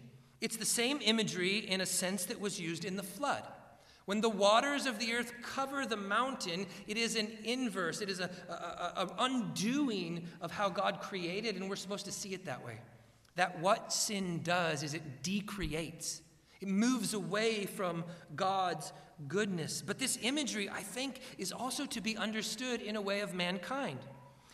It's 0.43 0.59
the 0.59 0.67
same 0.67 0.99
imagery 1.03 1.59
in 1.59 1.81
a 1.81 1.87
sense 1.87 2.27
that 2.27 2.41
was 2.41 2.61
used 2.61 2.85
in 2.85 2.97
the 2.97 3.03
flood. 3.03 3.43
When 4.05 4.21
the 4.21 4.29
waters 4.29 4.85
of 4.85 4.99
the 4.99 5.15
earth 5.15 5.33
cover 5.43 5.87
the 5.87 5.97
mountain, 5.97 6.67
it 6.87 6.99
is 6.99 7.17
an 7.17 7.29
inverse, 7.45 8.03
it 8.03 8.11
is 8.11 8.21
an 8.21 8.29
undoing 9.19 10.27
of 10.43 10.51
how 10.51 10.69
God 10.69 11.01
created, 11.01 11.57
and 11.57 11.71
we're 11.71 11.77
supposed 11.77 12.05
to 12.05 12.13
see 12.13 12.35
it 12.35 12.45
that 12.45 12.63
way. 12.67 12.79
That 13.37 13.61
what 13.61 13.93
sin 13.93 14.41
does 14.43 14.83
is 14.83 14.95
it 14.95 15.23
decreates, 15.23 16.23
it 16.61 16.69
moves 16.69 17.15
away 17.15 17.67
from 17.67 18.05
God's 18.37 18.93
goodness. 19.29 19.83
But 19.85 19.99
this 19.99 20.19
imagery, 20.23 20.69
I 20.69 20.81
think, 20.81 21.21
is 21.39 21.53
also 21.53 21.87
to 21.87 22.01
be 22.01 22.17
understood 22.17 22.81
in 22.81 22.97
a 22.97 23.01
way 23.01 23.21
of 23.21 23.35
mankind. 23.35 23.99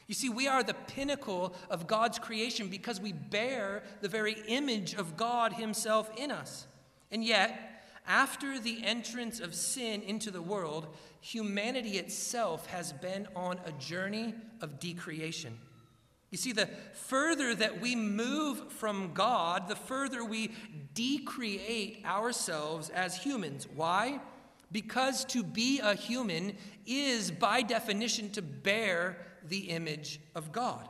You 0.06 0.14
see, 0.14 0.30
we 0.30 0.48
are 0.48 0.62
the 0.62 0.74
pinnacle 0.74 1.54
of 1.68 1.86
God's 1.86 2.18
creation 2.18 2.68
because 2.68 2.98
we 3.00 3.12
bear 3.12 3.82
the 4.00 4.08
very 4.08 4.36
image 4.46 4.94
of 4.94 5.16
God 5.18 5.52
Himself 5.52 6.10
in 6.16 6.30
us. 6.30 6.66
And 7.10 7.22
yet, 7.22 7.82
after 8.06 8.58
the 8.58 8.82
entrance 8.84 9.38
of 9.38 9.54
sin 9.54 10.00
into 10.00 10.30
the 10.30 10.40
world, 10.40 10.86
humanity 11.20 11.98
itself 11.98 12.66
has 12.68 12.92
been 12.94 13.28
on 13.36 13.60
a 13.66 13.72
journey 13.72 14.34
of 14.62 14.80
decreation. 14.80 15.58
You 16.30 16.38
see, 16.38 16.52
the 16.52 16.68
further 16.92 17.54
that 17.54 17.80
we 17.80 17.96
move 17.96 18.70
from 18.72 19.12
God, 19.14 19.68
the 19.68 19.76
further 19.76 20.24
we 20.24 20.52
decreate 20.92 22.04
ourselves 22.04 22.90
as 22.90 23.16
humans. 23.16 23.66
Why? 23.74 24.20
Because 24.70 25.24
to 25.26 25.42
be 25.42 25.80
a 25.80 25.94
human 25.94 26.54
is, 26.86 27.30
by 27.30 27.62
definition, 27.62 28.30
to 28.32 28.42
bear 28.42 29.16
the 29.46 29.70
image 29.70 30.20
of 30.34 30.52
God. 30.52 30.86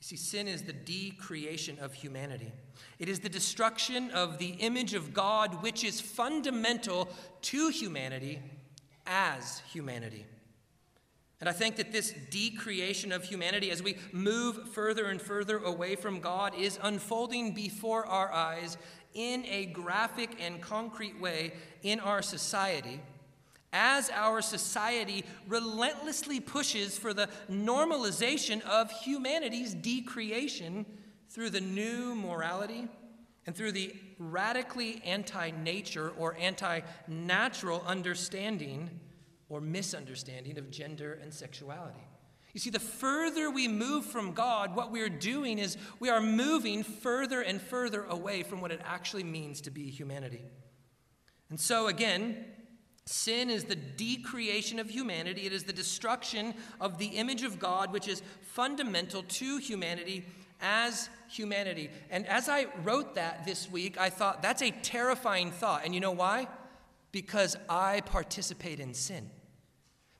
You 0.00 0.04
see, 0.04 0.16
sin 0.16 0.46
is 0.46 0.62
the 0.62 0.72
decreation 0.72 1.78
of 1.80 1.92
humanity. 1.92 2.52
It 2.98 3.08
is 3.08 3.20
the 3.20 3.28
destruction 3.28 4.10
of 4.12 4.38
the 4.38 4.50
image 4.50 4.94
of 4.94 5.12
God, 5.12 5.62
which 5.62 5.84
is 5.84 6.00
fundamental 6.00 7.08
to 7.42 7.68
humanity 7.68 8.40
as 9.04 9.62
humanity. 9.72 10.24
And 11.40 11.48
I 11.48 11.52
think 11.52 11.76
that 11.76 11.90
this 11.90 12.12
decreation 12.28 13.12
of 13.12 13.24
humanity, 13.24 13.70
as 13.70 13.82
we 13.82 13.96
move 14.12 14.68
further 14.72 15.06
and 15.06 15.20
further 15.20 15.58
away 15.58 15.96
from 15.96 16.20
God, 16.20 16.54
is 16.54 16.78
unfolding 16.82 17.54
before 17.54 18.04
our 18.04 18.30
eyes 18.30 18.76
in 19.14 19.44
a 19.46 19.66
graphic 19.66 20.36
and 20.38 20.60
concrete 20.60 21.18
way 21.18 21.54
in 21.82 21.98
our 21.98 22.20
society. 22.20 23.00
As 23.72 24.10
our 24.10 24.42
society 24.42 25.24
relentlessly 25.48 26.40
pushes 26.40 26.98
for 26.98 27.14
the 27.14 27.28
normalization 27.50 28.60
of 28.62 28.90
humanity's 28.90 29.74
decreation 29.74 30.84
through 31.30 31.50
the 31.50 31.60
new 31.60 32.14
morality 32.14 32.88
and 33.46 33.56
through 33.56 33.72
the 33.72 33.94
radically 34.18 35.00
anti 35.06 35.52
nature 35.52 36.12
or 36.18 36.36
anti 36.38 36.80
natural 37.08 37.82
understanding 37.86 38.90
or 39.50 39.60
misunderstanding 39.60 40.56
of 40.56 40.70
gender 40.70 41.18
and 41.20 41.34
sexuality. 41.34 42.06
You 42.52 42.60
see, 42.60 42.70
the 42.70 42.80
further 42.80 43.50
we 43.50 43.68
move 43.68 44.06
from 44.06 44.32
God, 44.32 44.74
what 44.74 44.90
we're 44.90 45.08
doing 45.08 45.58
is 45.58 45.76
we 46.00 46.08
are 46.08 46.20
moving 46.20 46.82
further 46.82 47.42
and 47.42 47.60
further 47.60 48.04
away 48.04 48.42
from 48.42 48.60
what 48.60 48.72
it 48.72 48.80
actually 48.84 49.22
means 49.22 49.60
to 49.62 49.70
be 49.70 49.90
humanity. 49.90 50.42
And 51.48 51.60
so, 51.60 51.86
again, 51.86 52.44
sin 53.04 53.50
is 53.50 53.64
the 53.64 53.76
decreation 53.76 54.78
of 54.78 54.90
humanity, 54.90 55.46
it 55.46 55.52
is 55.52 55.64
the 55.64 55.72
destruction 55.72 56.54
of 56.80 56.98
the 56.98 57.06
image 57.06 57.42
of 57.42 57.58
God, 57.58 57.92
which 57.92 58.08
is 58.08 58.22
fundamental 58.40 59.22
to 59.22 59.58
humanity 59.58 60.24
as 60.60 61.08
humanity. 61.28 61.90
And 62.10 62.26
as 62.26 62.48
I 62.48 62.66
wrote 62.82 63.14
that 63.14 63.44
this 63.44 63.70
week, 63.70 63.98
I 63.98 64.10
thought 64.10 64.42
that's 64.42 64.62
a 64.62 64.70
terrifying 64.70 65.52
thought. 65.52 65.84
And 65.84 65.94
you 65.94 66.00
know 66.00 66.10
why? 66.10 66.48
Because 67.12 67.56
I 67.68 68.02
participate 68.02 68.80
in 68.80 68.92
sin. 68.92 69.30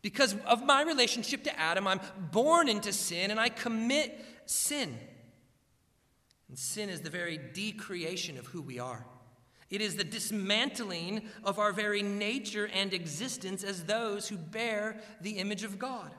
Because 0.03 0.35
of 0.47 0.65
my 0.65 0.83
relationship 0.83 1.45
to 1.45 1.61
Adam, 1.61 1.87
I'm 1.87 2.01
born 2.33 2.69
into 2.69 2.93
sin 2.93 3.31
and 3.31 3.39
I 3.39 3.49
commit 3.49 4.25
sin. 4.47 4.99
And 6.49 6.59
sin 6.59 6.89
is 6.89 7.03
the 7.03 7.11
very 7.11 7.39
decreation 7.39 8.39
of 8.39 8.47
who 8.47 8.63
we 8.63 8.79
are. 8.79 9.05
It 9.69 9.81
is 9.81 9.95
the 9.95 10.05
dismantling 10.05 11.23
of 11.45 11.59
our 11.59 11.73
very 11.73 12.03
nature 12.03 12.69
and 12.75 12.93
existence 12.93 13.63
as 13.63 13.85
those 13.85 14.29
who 14.29 14.37
bear 14.37 15.01
the 15.21 15.39
image 15.39 15.63
of 15.63 15.79
God. 15.79 16.11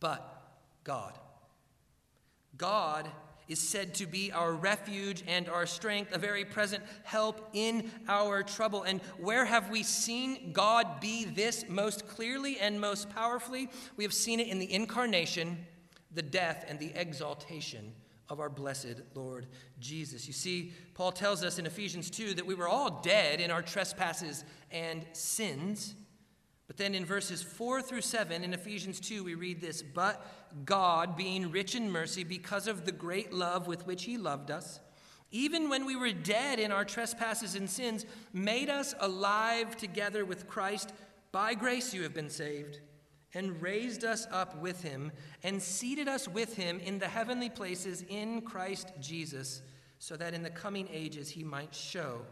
But 0.00 0.42
God. 0.84 1.18
God 2.58 3.08
is 3.52 3.60
said 3.60 3.94
to 3.94 4.06
be 4.06 4.32
our 4.32 4.52
refuge 4.52 5.22
and 5.28 5.48
our 5.48 5.66
strength, 5.66 6.14
a 6.14 6.18
very 6.18 6.44
present 6.44 6.82
help 7.04 7.50
in 7.52 7.90
our 8.08 8.42
trouble. 8.42 8.82
And 8.82 9.00
where 9.18 9.44
have 9.44 9.70
we 9.70 9.82
seen 9.82 10.52
God 10.52 11.00
be 11.00 11.24
this 11.24 11.64
most 11.68 12.08
clearly 12.08 12.58
and 12.58 12.80
most 12.80 13.10
powerfully? 13.10 13.68
We 13.96 14.04
have 14.04 14.14
seen 14.14 14.40
it 14.40 14.48
in 14.48 14.58
the 14.58 14.72
incarnation, 14.72 15.66
the 16.12 16.22
death, 16.22 16.64
and 16.66 16.78
the 16.78 16.92
exaltation 16.94 17.92
of 18.28 18.40
our 18.40 18.48
blessed 18.48 19.02
Lord 19.14 19.46
Jesus. 19.78 20.26
You 20.26 20.32
see, 20.32 20.72
Paul 20.94 21.12
tells 21.12 21.44
us 21.44 21.58
in 21.58 21.66
Ephesians 21.66 22.10
2 22.10 22.34
that 22.34 22.46
we 22.46 22.54
were 22.54 22.68
all 22.68 23.02
dead 23.02 23.40
in 23.40 23.50
our 23.50 23.62
trespasses 23.62 24.44
and 24.70 25.04
sins. 25.12 25.94
But 26.72 26.78
then 26.78 26.94
in 26.94 27.04
verses 27.04 27.42
4 27.42 27.82
through 27.82 28.00
7 28.00 28.42
in 28.42 28.54
Ephesians 28.54 28.98
2, 28.98 29.24
we 29.24 29.34
read 29.34 29.60
this 29.60 29.82
But 29.82 30.26
God, 30.64 31.18
being 31.18 31.50
rich 31.50 31.74
in 31.74 31.90
mercy, 31.90 32.24
because 32.24 32.66
of 32.66 32.86
the 32.86 32.92
great 32.92 33.30
love 33.30 33.66
with 33.66 33.86
which 33.86 34.04
He 34.04 34.16
loved 34.16 34.50
us, 34.50 34.80
even 35.30 35.68
when 35.68 35.84
we 35.84 35.96
were 35.96 36.12
dead 36.12 36.58
in 36.58 36.72
our 36.72 36.86
trespasses 36.86 37.56
and 37.56 37.68
sins, 37.68 38.06
made 38.32 38.70
us 38.70 38.94
alive 39.00 39.76
together 39.76 40.24
with 40.24 40.48
Christ. 40.48 40.94
By 41.30 41.52
grace 41.52 41.92
you 41.92 42.04
have 42.04 42.14
been 42.14 42.30
saved, 42.30 42.80
and 43.34 43.60
raised 43.60 44.02
us 44.02 44.26
up 44.32 44.56
with 44.56 44.82
Him, 44.82 45.12
and 45.42 45.60
seated 45.60 46.08
us 46.08 46.26
with 46.26 46.56
Him 46.56 46.80
in 46.80 46.98
the 46.98 47.06
heavenly 47.06 47.50
places 47.50 48.02
in 48.08 48.40
Christ 48.40 48.92
Jesus, 48.98 49.60
so 49.98 50.16
that 50.16 50.32
in 50.32 50.42
the 50.42 50.48
coming 50.48 50.88
ages 50.90 51.28
He 51.28 51.44
might 51.44 51.74
show 51.74 52.22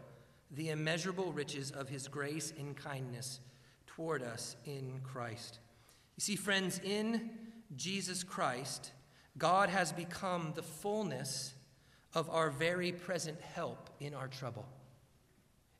the 0.49 0.69
immeasurable 0.69 1.31
riches 1.31 1.69
of 1.69 1.89
His 1.89 2.07
grace 2.07 2.51
and 2.57 2.75
kindness 2.75 3.39
toward 4.01 4.23
us 4.23 4.55
in 4.65 4.99
Christ. 5.03 5.59
You 6.17 6.21
see, 6.21 6.35
friends, 6.35 6.81
in 6.83 7.29
Jesus 7.75 8.23
Christ, 8.23 8.93
God 9.37 9.69
has 9.69 9.91
become 9.91 10.53
the 10.55 10.63
fullness 10.63 11.53
of 12.15 12.27
our 12.31 12.49
very 12.49 12.91
present 12.91 13.39
help 13.41 13.91
in 13.99 14.15
our 14.15 14.27
trouble. 14.27 14.65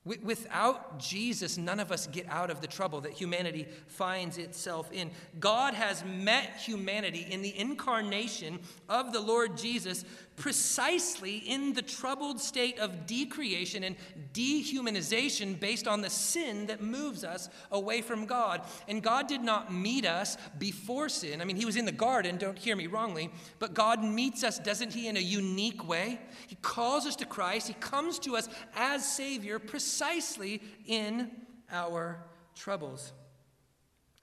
Without 0.03 0.99
Jesus, 0.99 1.57
none 1.57 1.79
of 1.79 1.91
us 1.91 2.05
get 2.05 2.27
out 2.29 2.51
of 2.51 2.61
the 2.61 2.67
trouble 2.67 3.01
that 3.01 3.13
humanity 3.13 3.65
finds 3.87 4.37
itself 4.37 4.91
in. 4.91 5.09
God 5.39 5.73
has 5.73 6.03
met 6.05 6.57
humanity 6.57 7.25
in 7.27 7.41
the 7.41 7.57
incarnation 7.57 8.59
of 8.87 9.13
the 9.13 9.19
Lord 9.19 9.57
Jesus 9.57 10.05
precisely 10.35 11.37
in 11.37 11.73
the 11.73 11.81
troubled 11.81 12.39
state 12.39 12.79
of 12.79 13.05
decreation 13.05 13.83
and 13.83 13.95
dehumanization 14.33 15.59
based 15.59 15.87
on 15.87 16.01
the 16.01 16.09
sin 16.09 16.65
that 16.67 16.81
moves 16.81 17.23
us 17.23 17.49
away 17.71 18.01
from 18.01 18.25
God. 18.25 18.61
And 18.87 19.03
God 19.03 19.27
did 19.27 19.41
not 19.41 19.73
meet 19.73 20.05
us 20.05 20.37
before 20.57 21.09
sin. 21.09 21.41
I 21.41 21.45
mean, 21.45 21.57
He 21.57 21.65
was 21.65 21.75
in 21.75 21.85
the 21.85 21.91
garden, 21.91 22.37
don't 22.37 22.57
hear 22.57 22.75
me 22.75 22.87
wrongly, 22.87 23.29
but 23.59 23.73
God 23.73 24.03
meets 24.03 24.43
us, 24.43 24.57
doesn't 24.59 24.93
He, 24.93 25.07
in 25.07 25.17
a 25.17 25.21
unique 25.21 25.87
way? 25.87 26.19
He 26.47 26.55
calls 26.55 27.05
us 27.05 27.15
to 27.17 27.25
Christ, 27.25 27.67
He 27.67 27.73
comes 27.75 28.17
to 28.19 28.35
us 28.35 28.49
as 28.75 29.05
Savior 29.05 29.59
precisely 29.59 30.61
in 30.87 31.29
our 31.71 32.23
troubles. 32.55 33.13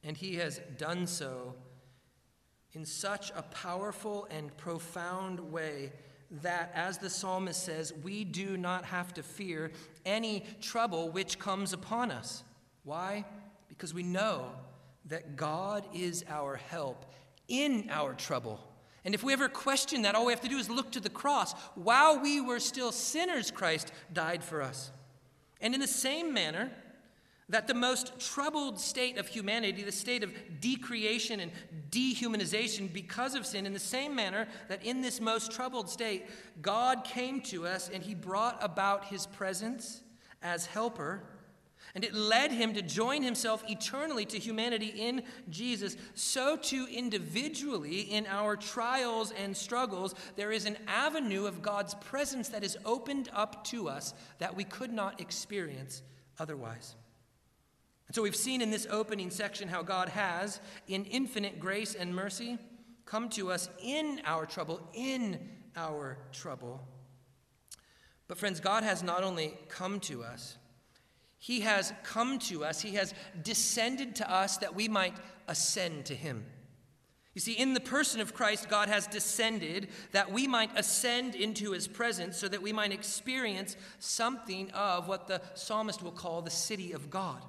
And 0.03 0.17
He 0.17 0.37
has 0.37 0.61
done 0.77 1.07
so 1.07 1.55
in 2.79 2.85
such 2.85 3.33
a 3.35 3.43
powerful 3.43 4.29
and 4.31 4.57
profound 4.57 5.41
way 5.41 5.91
that, 6.31 6.71
as 6.77 6.97
the 6.97 7.11
psalmist 7.11 7.65
says, 7.65 7.93
we 8.05 8.23
do 8.23 8.57
not 8.57 8.85
have 8.85 9.13
to 9.13 9.21
fear 9.21 9.73
any 10.07 10.45
trouble 10.61 11.11
which 11.11 11.41
comes 11.41 11.73
upon 11.73 12.13
us. 12.13 12.45
Why? 12.85 13.25
Because 13.69 13.93
we 13.93 14.05
know 14.05 14.53
that 15.07 15.35
God 15.35 15.87
is 15.93 16.25
our 16.29 16.55
help 16.55 17.05
in 17.49 17.89
our 17.91 18.15
trouble. 18.15 18.61
And 19.05 19.13
if 19.13 19.25
we 19.25 19.33
ever 19.33 19.49
question 19.49 20.03
that, 20.03 20.15
all 20.15 20.27
we 20.27 20.33
have 20.33 20.43
to 20.43 20.49
do 20.49 20.59
is 20.59 20.71
look 20.71 20.93
to 20.93 21.01
the 21.01 21.11
cross. 21.11 21.55
While 21.75 22.21
we 22.21 22.41
were 22.41 22.61
still 22.61 22.93
sinners, 22.93 23.51
Christ 23.51 23.91
died 24.13 24.45
for 24.45 24.63
us. 24.63 24.93
And 25.61 25.75
in 25.75 25.81
the 25.81 25.89
same 25.89 26.33
manner, 26.33 26.71
that 27.49 27.67
the 27.67 27.75
most 27.75 28.19
troubled 28.21 28.79
state 28.79 29.17
of 29.17 29.27
humanity, 29.27 29.83
the 29.83 29.93
state 29.93 30.23
of 30.23 30.33
decreation 30.61 31.41
and 31.41 31.51
dehumanization 31.91 32.93
because 32.93 33.35
of 33.35 33.47
sin, 33.47 33.65
in 33.65 33.73
the 33.73 33.79
same 33.79 34.15
manner 34.15 34.47
that 34.69 34.85
in 34.85 35.01
this 35.01 35.21
most 35.21 35.51
troubled 35.51 35.89
state, 35.89 36.27
God 36.61 37.05
came 37.05 37.41
to 37.43 37.67
us 37.67 37.89
and 37.93 38.03
he 38.03 38.15
brought 38.15 38.59
about 38.63 39.07
his 39.07 39.27
presence 39.27 40.03
as 40.43 40.67
helper. 40.67 41.23
And 41.95 42.05
it 42.05 42.13
led 42.13 42.53
him 42.53 42.75
to 42.75 42.83
join 42.83 43.23
himself 43.23 43.65
eternally 43.67 44.27
to 44.27 44.39
humanity 44.39 44.93
in 44.95 45.23
Jesus. 45.49 45.97
So, 46.15 46.55
too, 46.57 46.87
individually, 46.93 48.01
in 48.01 48.27
our 48.27 48.57
trials 48.57 49.33
and 49.33 49.57
struggles, 49.57 50.15
there 50.37 50.53
is 50.53 50.67
an 50.67 50.77
avenue 50.87 51.47
of 51.47 51.63
God's 51.63 51.95
presence 51.95 52.51
that 52.51 52.63
is 52.63 52.77
opened 52.85 53.31
up 53.33 53.65
to 53.69 53.89
us 53.89 54.13
that 54.39 54.55
we 54.55 54.65
could 54.65 54.93
not 54.93 55.19
experience 55.19 56.03
otherwise. 56.39 56.95
And 58.09 58.15
so 58.15 58.23
we've 58.23 58.35
seen 58.35 58.63
in 58.63 58.71
this 58.71 58.87
opening 58.91 59.31
section 59.31 59.69
how 59.69 59.83
God 59.83 60.09
has, 60.09 60.61
in 60.87 61.05
infinite 61.05 61.61
grace 61.61 61.95
and 61.95 62.15
mercy, 62.15 62.59
come 63.05 63.29
to 63.31 63.51
us 63.51 63.69
in 63.83 64.23
our 64.25 64.47
trouble, 64.47 64.81
in 64.95 65.39
our 65.77 66.19
trouble. 66.33 66.81
But, 68.27 68.39
friends, 68.39 68.61
God 68.61 68.83
has 68.83 69.03
not 69.03 69.23
only 69.23 69.55
come 69.69 70.01
to 70.01 70.25
us, 70.25 70.57
He 71.39 71.61
has 71.61 71.93
come 72.03 72.39
to 72.41 72.65
us, 72.65 72.81
He 72.81 72.95
has 72.95 73.13
descended 73.43 74.17
to 74.17 74.31
us 74.31 74.57
that 74.59 74.75
we 74.75 74.89
might 74.89 75.17
ascend 75.47 76.07
to 76.07 76.15
Him. 76.15 76.47
You 77.35 77.43
see, 77.43 77.53
in 77.53 77.75
the 77.75 77.81
person 77.81 78.23
of 78.23 78.35
Christ, 78.35 78.71
God 78.71 78.89
has 78.89 79.07
descended 79.07 79.89
that 80.13 80.33
we 80.33 80.47
might 80.47 80.71
ascend 80.77 81.35
into 81.35 81.73
His 81.73 81.87
presence 81.87 82.39
so 82.39 82.49
that 82.49 82.63
we 82.63 82.73
might 82.73 82.93
experience 82.93 83.77
something 83.99 84.71
of 84.71 85.09
what 85.09 85.27
the 85.27 85.43
psalmist 85.53 86.03
will 86.03 86.11
call 86.11 86.41
the 86.41 86.51
city 86.51 86.93
of 86.93 87.11
God 87.11 87.45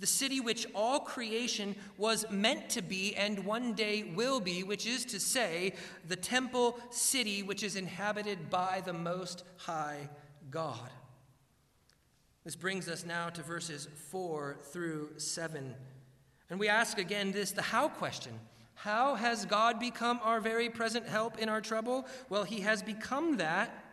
the 0.00 0.06
city 0.06 0.40
which 0.40 0.66
all 0.74 1.00
creation 1.00 1.76
was 1.98 2.24
meant 2.30 2.70
to 2.70 2.82
be 2.82 3.14
and 3.14 3.44
one 3.44 3.74
day 3.74 4.02
will 4.14 4.40
be, 4.40 4.64
which 4.64 4.86
is 4.86 5.04
to 5.04 5.20
say, 5.20 5.74
the 6.08 6.16
temple 6.16 6.80
city 6.90 7.42
which 7.42 7.62
is 7.62 7.76
inhabited 7.76 8.48
by 8.50 8.82
the 8.84 8.94
Most 8.94 9.44
High 9.58 10.08
God. 10.50 10.90
This 12.44 12.56
brings 12.56 12.88
us 12.88 13.04
now 13.04 13.28
to 13.28 13.42
verses 13.42 13.86
4 14.08 14.56
through 14.72 15.10
7. 15.18 15.74
And 16.48 16.58
we 16.58 16.68
ask 16.68 16.98
again 16.98 17.32
this 17.32 17.52
the 17.52 17.62
how 17.62 17.88
question. 17.88 18.32
How 18.74 19.14
has 19.14 19.44
God 19.44 19.78
become 19.78 20.20
our 20.22 20.40
very 20.40 20.70
present 20.70 21.06
help 21.06 21.38
in 21.38 21.50
our 21.50 21.60
trouble? 21.60 22.06
Well, 22.30 22.44
he 22.44 22.60
has 22.60 22.82
become 22.82 23.36
that 23.36 23.84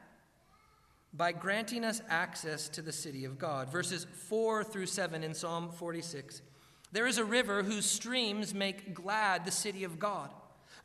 by 1.18 1.32
granting 1.32 1.84
us 1.84 2.02
access 2.10 2.70
to 2.70 2.82
the 2.82 2.92
city 2.92 3.26
of 3.26 3.40
God. 3.40 3.72
Verses 3.72 4.06
4 4.30 4.64
through 4.64 4.86
7 4.86 5.24
in 5.24 5.34
Psalm 5.34 5.72
46. 5.72 6.44
There 6.92 7.08
is 7.08 7.18
a 7.18 7.26
river 7.26 7.64
whose 7.64 7.88
streams 7.88 8.54
make 8.54 8.94
glad 8.94 9.44
the 9.44 9.52
city 9.52 9.84
of 9.84 10.00
God, 10.00 10.30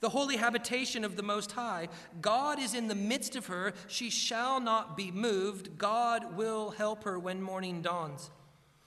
the 0.01 0.09
holy 0.09 0.37
habitation 0.37 1.05
of 1.05 1.17
the 1.17 1.23
Most 1.23 1.53
High. 1.53 1.89
God 2.21 2.59
is 2.59 2.75
in 2.75 2.89
the 2.89 2.95
midst 2.95 3.37
of 3.37 3.47
her. 3.47 3.75
She 3.89 4.09
shall 4.09 4.59
not 4.59 4.97
be 4.97 5.11
moved. 5.11 5.77
God 5.77 6.37
will 6.37 6.71
help 6.71 7.05
her 7.05 7.19
when 7.19 7.43
morning 7.43 7.83
dawns. 7.83 8.31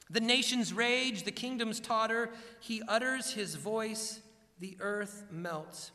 The 0.09 0.19
nations 0.19 0.73
rage, 0.73 1.23
the 1.23 1.31
kingdoms 1.31 1.79
totter. 1.79 2.31
He 2.59 2.81
utters 2.87 3.33
his 3.33 3.55
voice, 3.55 4.19
the 4.59 4.77
earth 4.79 5.25
melts. 5.31 5.91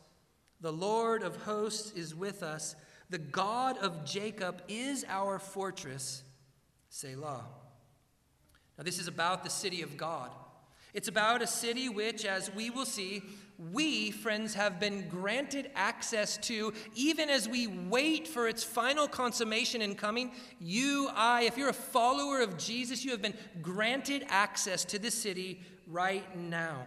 The 0.60 0.72
Lord 0.72 1.22
of 1.22 1.36
hosts 1.36 1.92
is 1.92 2.14
with 2.14 2.42
us. 2.42 2.76
The 3.10 3.18
God 3.18 3.76
of 3.78 4.04
Jacob 4.04 4.62
is 4.68 5.04
our 5.08 5.40
fortress, 5.40 6.22
Selah. 6.88 7.44
Now, 8.78 8.84
this 8.84 9.00
is 9.00 9.08
about 9.08 9.42
the 9.42 9.50
city 9.50 9.82
of 9.82 9.96
God. 9.96 10.30
It's 10.94 11.08
about 11.08 11.42
a 11.42 11.46
city 11.46 11.88
which, 11.88 12.24
as 12.24 12.54
we 12.54 12.70
will 12.70 12.86
see, 12.86 13.22
we, 13.72 14.10
friends, 14.10 14.54
have 14.54 14.80
been 14.80 15.08
granted 15.08 15.70
access 15.74 16.36
to, 16.38 16.72
even 16.94 17.28
as 17.28 17.48
we 17.48 17.66
wait 17.66 18.26
for 18.26 18.48
its 18.48 18.64
final 18.64 19.06
consummation 19.06 19.82
and 19.82 19.98
coming. 19.98 20.32
You, 20.58 21.10
I, 21.14 21.42
if 21.42 21.58
you're 21.58 21.68
a 21.68 21.74
follower 21.74 22.40
of 22.40 22.56
Jesus, 22.56 23.04
you 23.04 23.10
have 23.10 23.20
been 23.20 23.36
granted 23.60 24.24
access 24.28 24.84
to 24.86 24.98
this 24.98 25.14
city 25.14 25.60
right 25.86 26.36
now. 26.36 26.86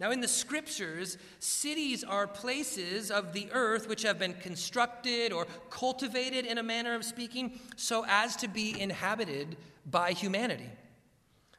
Now, 0.00 0.10
in 0.10 0.20
the 0.20 0.28
scriptures, 0.28 1.18
cities 1.38 2.02
are 2.02 2.26
places 2.26 3.10
of 3.10 3.32
the 3.32 3.48
earth 3.52 3.88
which 3.88 4.02
have 4.02 4.18
been 4.18 4.34
constructed 4.34 5.32
or 5.32 5.46
cultivated 5.70 6.46
in 6.46 6.58
a 6.58 6.64
manner 6.64 6.94
of 6.94 7.04
speaking 7.04 7.60
so 7.76 8.04
as 8.08 8.34
to 8.36 8.48
be 8.48 8.78
inhabited 8.78 9.56
by 9.86 10.12
humanity. 10.12 10.68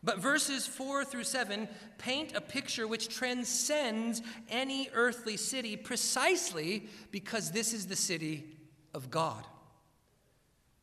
But 0.03 0.19
verses 0.19 0.67
4 0.67 1.05
through 1.05 1.23
7 1.23 1.67
paint 1.97 2.35
a 2.35 2.41
picture 2.41 2.87
which 2.87 3.07
transcends 3.09 4.21
any 4.49 4.89
earthly 4.93 5.37
city 5.37 5.77
precisely 5.77 6.87
because 7.11 7.51
this 7.51 7.73
is 7.73 7.87
the 7.87 7.95
city 7.95 8.45
of 8.93 9.09
God. 9.09 9.43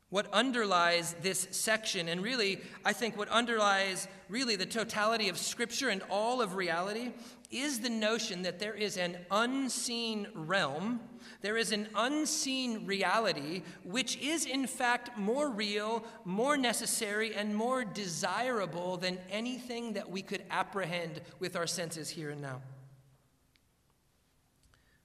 What 0.09 0.27
underlies 0.33 1.15
this 1.23 1.49
section, 1.53 2.09
and 2.09 2.23
really, 2.23 2.61
I 2.85 2.93
think 2.93 3.17
what 3.17 3.29
underlies 3.31 4.09
really 4.29 4.57
the 4.57 4.67
totality 4.67 5.31
of 5.31 5.39
Scripture 5.39 5.89
and 5.89 6.03
all 6.11 6.43
of 6.43 6.55
reality, 6.55 7.13
is 7.53 7.81
the 7.81 7.91
notion 7.91 8.43
that 8.43 8.59
there 8.59 8.75
is 8.75 8.97
an 8.97 9.17
unseen 9.31 10.27
realm, 10.35 11.01
there 11.43 11.57
is 11.57 11.71
an 11.71 11.89
unseen 11.95 12.87
reality, 12.87 13.63
which 13.85 14.17
is 14.17 14.47
in 14.47 14.67
fact 14.67 15.17
more 15.19 15.51
real, 15.51 16.05
more 16.25 16.57
necessary, 16.57 17.35
and 17.35 17.55
more 17.55 17.85
desirable 17.85 18.97
than 18.97 19.19
anything 19.31 19.93
that 19.93 20.11
we 20.11 20.23
could 20.23 20.43
apprehend 20.51 21.21
with 21.39 21.55
our 21.55 21.67
senses 21.67 22.09
here 22.09 22.31
and 22.31 22.41
now. 22.41 22.61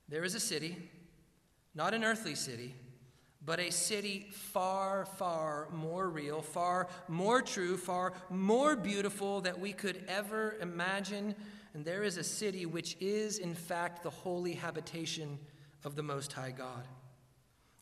There 0.10 0.24
is 0.24 0.36
a 0.36 0.40
city, 0.40 0.78
not 1.76 1.94
an 1.94 2.04
earthly 2.04 2.36
city, 2.36 2.74
but 3.48 3.60
a 3.60 3.72
city 3.72 4.28
far, 4.30 5.06
far 5.06 5.70
more 5.72 6.10
real, 6.10 6.42
far 6.42 6.88
more 7.08 7.42
true, 7.42 7.78
far 7.78 8.14
more 8.30 8.76
beautiful 8.76 9.40
that 9.42 9.58
we 9.58 9.72
could 9.72 10.04
ever 10.08 10.58
imagine 10.62 11.34
and 11.78 11.86
there 11.86 12.02
is 12.02 12.18
a 12.18 12.24
city 12.24 12.66
which 12.66 12.98
is, 13.00 13.38
in 13.38 13.54
fact, 13.54 14.02
the 14.02 14.10
holy 14.10 14.54
habitation 14.54 15.38
of 15.84 15.96
the 15.96 16.02
Most 16.02 16.34
High 16.34 16.50
God. 16.50 16.88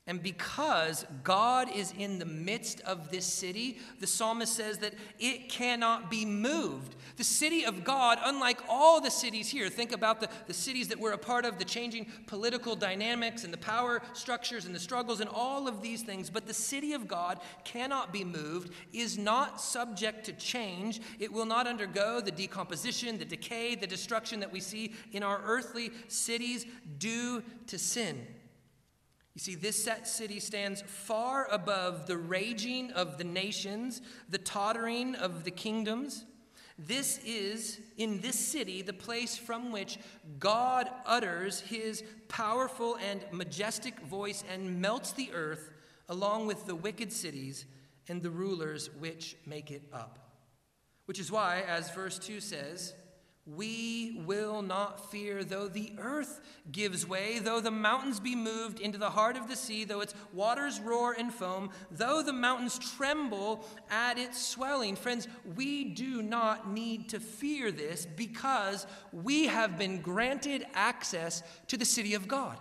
And 0.07 0.21
because 0.21 1.03
God 1.23 1.67
is 1.73 1.91
in 1.97 2.19
the 2.19 2.25
midst 2.25 2.79
of 2.81 3.09
this 3.09 3.25
city, 3.25 3.79
the 3.99 4.05
psalmist 4.05 4.53
says 4.53 4.77
that 4.77 4.93
it 5.17 5.49
cannot 5.49 6.11
be 6.11 6.25
moved. 6.25 6.95
The 7.17 7.23
city 7.23 7.65
of 7.65 7.83
God, 7.83 8.19
unlike 8.23 8.59
all 8.69 9.01
the 9.01 9.09
cities 9.09 9.49
here, 9.49 9.67
think 9.67 9.91
about 9.91 10.19
the, 10.19 10.29
the 10.45 10.53
cities 10.53 10.89
that 10.89 10.99
we're 10.99 11.13
a 11.13 11.17
part 11.17 11.43
of, 11.43 11.57
the 11.57 11.65
changing 11.65 12.05
political 12.27 12.75
dynamics 12.75 13.43
and 13.43 13.51
the 13.51 13.57
power 13.57 13.99
structures 14.13 14.65
and 14.65 14.75
the 14.75 14.79
struggles 14.79 15.21
and 15.21 15.29
all 15.33 15.67
of 15.67 15.81
these 15.81 16.03
things, 16.03 16.29
but 16.29 16.45
the 16.45 16.53
city 16.53 16.93
of 16.93 17.07
God 17.07 17.39
cannot 17.63 18.13
be 18.13 18.23
moved, 18.23 18.73
is 18.93 19.17
not 19.17 19.59
subject 19.59 20.23
to 20.25 20.33
change. 20.33 21.01
It 21.17 21.33
will 21.33 21.47
not 21.47 21.65
undergo 21.65 22.21
the 22.21 22.29
decomposition, 22.29 23.17
the 23.17 23.25
decay, 23.25 23.73
the 23.73 23.87
destruction 23.87 24.39
that 24.41 24.51
we 24.51 24.59
see 24.59 24.93
in 25.13 25.23
our 25.23 25.41
earthly 25.45 25.89
cities 26.09 26.67
due 26.99 27.41
to 27.65 27.79
sin. 27.79 28.27
You 29.35 29.41
see, 29.41 29.55
this 29.55 29.83
set 29.83 30.07
city 30.07 30.39
stands 30.39 30.81
far 30.81 31.47
above 31.51 32.07
the 32.07 32.17
raging 32.17 32.91
of 32.91 33.17
the 33.17 33.25
nations, 33.25 34.01
the 34.29 34.37
tottering 34.37 35.13
of 35.15 35.43
the 35.43 35.51
kingdoms. 35.51 36.25
This 36.79 37.19
is, 37.25 37.81
in 37.97 38.21
this 38.21 38.39
city, 38.39 38.81
the 38.81 38.93
place 38.93 39.37
from 39.37 39.73
which 39.73 39.99
God 40.39 40.89
utters 41.05 41.59
his 41.59 42.03
powerful 42.29 42.97
and 43.05 43.25
majestic 43.31 43.99
voice 43.99 44.43
and 44.51 44.81
melts 44.81 45.11
the 45.11 45.31
earth 45.33 45.69
along 46.07 46.47
with 46.47 46.65
the 46.65 46.75
wicked 46.75 47.11
cities 47.11 47.65
and 48.07 48.21
the 48.21 48.29
rulers 48.29 48.89
which 48.99 49.35
make 49.45 49.69
it 49.69 49.83
up. 49.91 50.19
Which 51.05 51.19
is 51.19 51.31
why, 51.31 51.63
as 51.67 51.91
verse 51.91 52.17
2 52.19 52.39
says, 52.39 52.93
we 53.45 54.23
will 54.25 54.63
not 54.63 55.12
fear, 55.12 55.43
though 55.43 55.67
the 55.67 55.93
earth 55.99 56.41
gives 56.71 57.08
way, 57.08 57.38
though 57.38 57.62
the 57.62 57.69
mountains 57.69 58.19
be 58.19 58.36
moved 58.36 58.79
into 58.79 58.97
the 58.97 59.12
heart 59.12 59.38
of 59.38 59.47
the 59.47 59.55
sea, 59.55 59.84
though 59.84 60.01
its 60.01 60.15
waters 60.34 60.79
roar 60.79 61.13
and 61.13 61.31
foam, 61.31 61.69
though 61.91 62.23
the 62.23 62.34
mountains 62.34 62.79
tremble 62.97 63.63
at 63.91 64.17
its 64.17 64.43
swelling. 64.43 64.95
Friends, 64.95 65.27
we 65.55 65.84
do 65.84 66.23
not 66.23 66.71
need 66.71 67.10
to 67.10 67.19
fear 67.19 67.71
this 67.71 68.08
because 68.08 68.88
we 69.13 69.45
have 69.45 69.77
been 69.77 70.01
granted 70.01 70.65
access 70.73 71.43
to 71.67 71.77
the 71.77 71.86
city 71.86 72.15
of 72.15 72.27
God. 72.27 72.58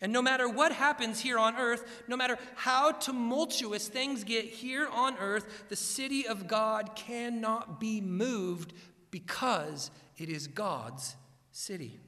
And 0.00 0.12
no 0.12 0.22
matter 0.22 0.48
what 0.48 0.70
happens 0.70 1.20
here 1.20 1.38
on 1.38 1.56
earth, 1.56 2.04
no 2.08 2.16
matter 2.16 2.38
how 2.56 2.92
tumultuous 2.92 3.88
things 3.88 4.22
get 4.22 4.44
here 4.44 4.86
on 4.86 5.16
earth, 5.18 5.64
the 5.68 5.76
city 5.76 6.28
of 6.28 6.46
God 6.46 6.94
cannot 6.94 7.80
be 7.80 8.00
moved 8.00 8.74
because 9.14 9.92
it 10.16 10.28
is 10.28 10.48
God's 10.48 11.14
city. 11.52 12.00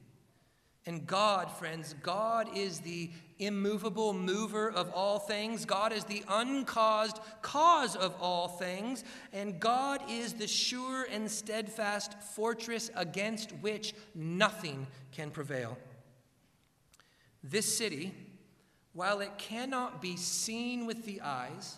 And 0.85 1.07
God, 1.07 1.49
friends, 1.49 1.95
God 2.03 2.49
is 2.53 2.81
the 2.81 3.09
immovable 3.39 4.11
mover 4.11 4.69
of 4.69 4.91
all 4.91 5.17
things. 5.17 5.63
God 5.63 5.93
is 5.93 6.03
the 6.03 6.21
uncaused 6.27 7.21
cause 7.41 7.95
of 7.95 8.13
all 8.19 8.49
things. 8.49 9.05
And 9.31 9.57
God 9.57 10.01
is 10.09 10.33
the 10.33 10.47
sure 10.47 11.07
and 11.09 11.31
steadfast 11.31 12.21
fortress 12.35 12.91
against 12.93 13.53
which 13.61 13.93
nothing 14.13 14.85
can 15.13 15.31
prevail. 15.31 15.77
This 17.41 17.73
city, 17.77 18.13
while 18.91 19.21
it 19.21 19.37
cannot 19.37 20.01
be 20.01 20.17
seen 20.17 20.85
with 20.85 21.05
the 21.05 21.21
eyes, 21.21 21.77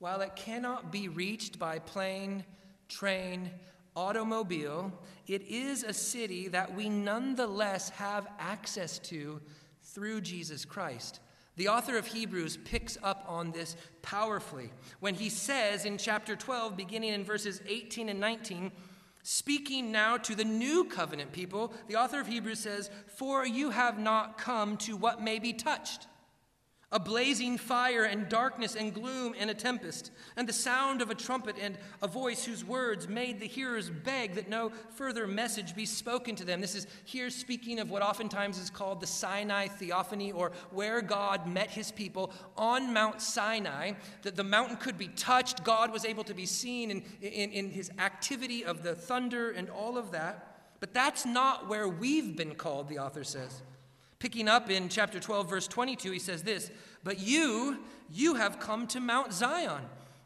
while 0.00 0.20
it 0.20 0.34
cannot 0.34 0.90
be 0.90 1.06
reached 1.06 1.60
by 1.60 1.78
plane, 1.78 2.44
train, 2.88 3.50
automobile, 3.96 4.92
it 5.26 5.42
is 5.42 5.82
a 5.82 5.92
city 5.92 6.48
that 6.48 6.74
we 6.74 6.88
nonetheless 6.88 7.90
have 7.90 8.26
access 8.38 8.98
to 8.98 9.40
through 9.82 10.20
Jesus 10.20 10.64
Christ. 10.64 11.20
The 11.56 11.68
author 11.68 11.96
of 11.96 12.06
Hebrews 12.06 12.58
picks 12.64 12.98
up 13.02 13.24
on 13.28 13.52
this 13.52 13.76
powerfully 14.02 14.72
when 15.00 15.14
he 15.14 15.28
says 15.28 15.84
in 15.84 15.98
chapter 15.98 16.34
12, 16.34 16.76
beginning 16.76 17.12
in 17.12 17.24
verses 17.24 17.60
18 17.66 18.08
and 18.08 18.18
19, 18.18 18.72
speaking 19.22 19.92
now 19.92 20.16
to 20.16 20.34
the 20.34 20.44
new 20.44 20.84
covenant 20.84 21.32
people, 21.32 21.72
the 21.86 21.96
author 21.96 22.20
of 22.20 22.26
Hebrews 22.26 22.58
says, 22.58 22.90
For 23.16 23.46
you 23.46 23.70
have 23.70 23.98
not 23.98 24.36
come 24.36 24.76
to 24.78 24.96
what 24.96 25.22
may 25.22 25.38
be 25.38 25.52
touched 25.52 26.08
a 26.94 27.00
blazing 27.00 27.58
fire 27.58 28.04
and 28.04 28.28
darkness 28.28 28.76
and 28.76 28.94
gloom 28.94 29.34
and 29.36 29.50
a 29.50 29.54
tempest, 29.54 30.12
and 30.36 30.48
the 30.48 30.52
sound 30.52 31.02
of 31.02 31.10
a 31.10 31.14
trumpet 31.14 31.56
and 31.60 31.76
a 32.00 32.06
voice 32.06 32.44
whose 32.44 32.64
words 32.64 33.08
made 33.08 33.40
the 33.40 33.48
hearers 33.48 33.90
beg 33.90 34.34
that 34.34 34.48
no 34.48 34.70
further 34.94 35.26
message 35.26 35.74
be 35.74 35.84
spoken 35.84 36.36
to 36.36 36.44
them. 36.44 36.60
This 36.60 36.76
is 36.76 36.86
here 37.04 37.30
speaking 37.30 37.80
of 37.80 37.90
what 37.90 38.00
oftentimes 38.00 38.58
is 38.58 38.70
called 38.70 39.00
the 39.00 39.08
Sinai 39.08 39.66
theophany, 39.66 40.30
or 40.30 40.52
where 40.70 41.02
God 41.02 41.48
met 41.48 41.68
his 41.68 41.90
people 41.90 42.32
on 42.56 42.92
Mount 42.92 43.20
Sinai, 43.20 43.94
that 44.22 44.36
the 44.36 44.44
mountain 44.44 44.76
could 44.76 44.96
be 44.96 45.08
touched, 45.08 45.64
God 45.64 45.92
was 45.92 46.04
able 46.04 46.22
to 46.22 46.34
be 46.34 46.46
seen 46.46 46.92
in, 46.92 47.02
in, 47.20 47.50
in 47.50 47.70
his 47.70 47.90
activity 47.98 48.64
of 48.64 48.84
the 48.84 48.94
thunder 48.94 49.50
and 49.50 49.68
all 49.68 49.98
of 49.98 50.12
that. 50.12 50.76
But 50.78 50.94
that's 50.94 51.26
not 51.26 51.68
where 51.68 51.88
we've 51.88 52.36
been 52.36 52.54
called, 52.54 52.88
the 52.88 53.00
author 53.00 53.24
says. 53.24 53.62
Picking 54.18 54.48
up 54.48 54.70
in 54.70 54.88
chapter 54.88 55.20
12, 55.20 55.50
verse 55.50 55.68
22, 55.68 56.12
he 56.12 56.18
says 56.18 56.42
this 56.42 56.70
But 57.02 57.18
you, 57.18 57.78
you 58.10 58.34
have 58.34 58.58
come 58.58 58.86
to 58.88 59.00
Mount 59.00 59.32
Zion 59.32 59.82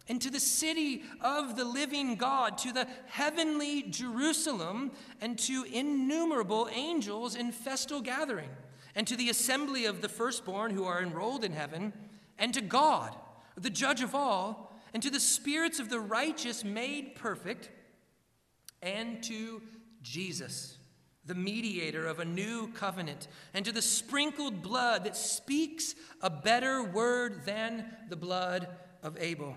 and 0.09 0.21
to 0.23 0.31
the 0.31 0.41
city 0.41 1.03
of 1.21 1.57
the 1.57 1.65
living 1.65 2.17
God, 2.17 2.57
to 2.59 2.73
the 2.73 2.89
heavenly 3.07 3.83
Jerusalem, 3.83 4.93
and 5.21 5.39
to 5.41 5.65
innumerable 5.71 6.69
angels 6.73 7.35
in 7.35 7.53
festal 7.53 8.01
gathering, 8.01 8.49
and 8.95 9.07
to 9.07 9.17
the 9.17 9.29
assembly 9.29 9.85
of 9.85 10.01
the 10.01 10.09
firstborn 10.09 10.71
who 10.71 10.85
are 10.85 11.03
enrolled 11.03 11.45
in 11.45 11.53
heaven, 11.53 11.93
and 12.39 12.55
to 12.55 12.63
God, 12.63 13.15
the 13.57 13.71
judge 13.71 14.01
of 14.01 14.15
all, 14.15 14.81
and 14.95 15.03
to 15.03 15.11
the 15.11 15.21
spirits 15.21 15.79
of 15.79 15.91
the 15.91 16.01
righteous 16.01 16.65
made 16.65 17.15
perfect, 17.15 17.69
and 18.81 19.23
to 19.25 19.61
Jesus 20.03 20.78
the 21.29 21.35
mediator 21.35 22.07
of 22.07 22.19
a 22.19 22.25
new 22.25 22.69
covenant, 22.73 23.29
and 23.55 23.65
to 23.65 23.71
the 23.71 23.83
sprinkled 23.83 24.63
blood 24.63 25.05
that 25.05 25.17
speaks 25.17 25.95
a 26.21 26.31
better 26.31 26.83
word 26.83 27.45
than 27.45 27.85
the 28.09 28.17
blood 28.17 28.67
of 29.03 29.17
Abel. 29.21 29.55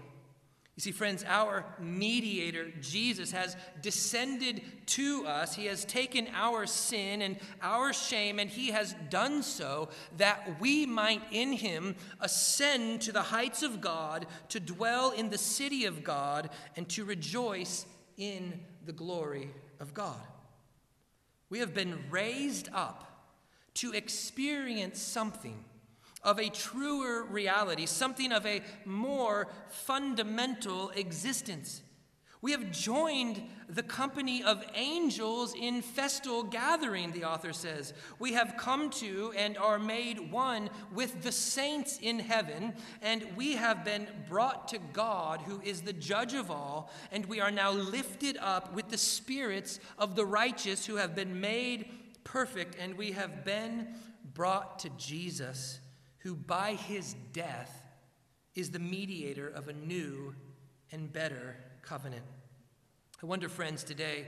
You 0.75 0.81
see, 0.81 0.91
friends, 0.91 1.23
our 1.27 1.65
mediator, 1.79 2.71
Jesus, 2.79 3.31
has 3.31 3.55
descended 3.81 4.61
to 4.87 5.25
us. 5.27 5.53
He 5.53 5.65
has 5.65 5.85
taken 5.85 6.27
our 6.33 6.65
sin 6.65 7.21
and 7.21 7.37
our 7.61 7.93
shame, 7.93 8.39
and 8.39 8.49
he 8.49 8.71
has 8.71 8.95
done 9.09 9.43
so 9.43 9.89
that 10.17 10.59
we 10.59 10.85
might 10.85 11.21
in 11.31 11.53
him 11.53 11.95
ascend 12.19 13.01
to 13.01 13.11
the 13.11 13.21
heights 13.21 13.63
of 13.63 13.81
God, 13.81 14.25
to 14.49 14.59
dwell 14.59 15.11
in 15.11 15.29
the 15.29 15.37
city 15.37 15.85
of 15.85 16.03
God, 16.03 16.49
and 16.75 16.87
to 16.89 17.05
rejoice 17.05 17.85
in 18.17 18.59
the 18.85 18.93
glory 18.93 19.49
of 19.79 19.93
God. 19.93 20.30
We 21.51 21.59
have 21.59 21.73
been 21.73 21.99
raised 22.09 22.69
up 22.73 23.27
to 23.75 23.91
experience 23.91 25.01
something 25.01 25.65
of 26.23 26.39
a 26.39 26.49
truer 26.49 27.25
reality, 27.25 27.85
something 27.85 28.31
of 28.31 28.45
a 28.45 28.61
more 28.85 29.49
fundamental 29.69 30.91
existence. 30.91 31.81
We 32.41 32.51
have 32.53 32.71
joined 32.71 33.39
the 33.69 33.83
company 33.83 34.43
of 34.43 34.65
angels 34.73 35.53
in 35.53 35.83
festal 35.83 36.41
gathering, 36.41 37.11
the 37.11 37.25
author 37.25 37.53
says. 37.53 37.93
We 38.17 38.33
have 38.33 38.55
come 38.57 38.89
to 38.91 39.31
and 39.37 39.57
are 39.59 39.77
made 39.77 40.31
one 40.31 40.71
with 40.91 41.21
the 41.21 41.31
saints 41.31 41.99
in 42.01 42.17
heaven, 42.17 42.73
and 43.03 43.27
we 43.35 43.53
have 43.53 43.85
been 43.85 44.07
brought 44.27 44.67
to 44.69 44.79
God, 44.91 45.41
who 45.41 45.61
is 45.61 45.81
the 45.81 45.93
judge 45.93 46.33
of 46.33 46.49
all, 46.49 46.91
and 47.11 47.27
we 47.27 47.39
are 47.39 47.51
now 47.51 47.71
lifted 47.71 48.37
up 48.37 48.73
with 48.73 48.89
the 48.89 48.97
spirits 48.97 49.79
of 49.99 50.15
the 50.15 50.25
righteous 50.25 50.87
who 50.87 50.95
have 50.95 51.13
been 51.13 51.39
made 51.39 51.85
perfect, 52.23 52.75
and 52.79 52.97
we 52.97 53.11
have 53.11 53.45
been 53.45 53.87
brought 54.33 54.79
to 54.79 54.89
Jesus, 54.97 55.79
who 56.19 56.35
by 56.35 56.73
his 56.73 57.15
death 57.33 57.83
is 58.55 58.71
the 58.71 58.79
mediator 58.79 59.47
of 59.47 59.67
a 59.67 59.73
new 59.73 60.33
and 60.91 61.13
better 61.13 61.55
covenant. 61.81 62.23
I 63.21 63.25
wonder, 63.25 63.49
friends, 63.49 63.83
today, 63.83 64.25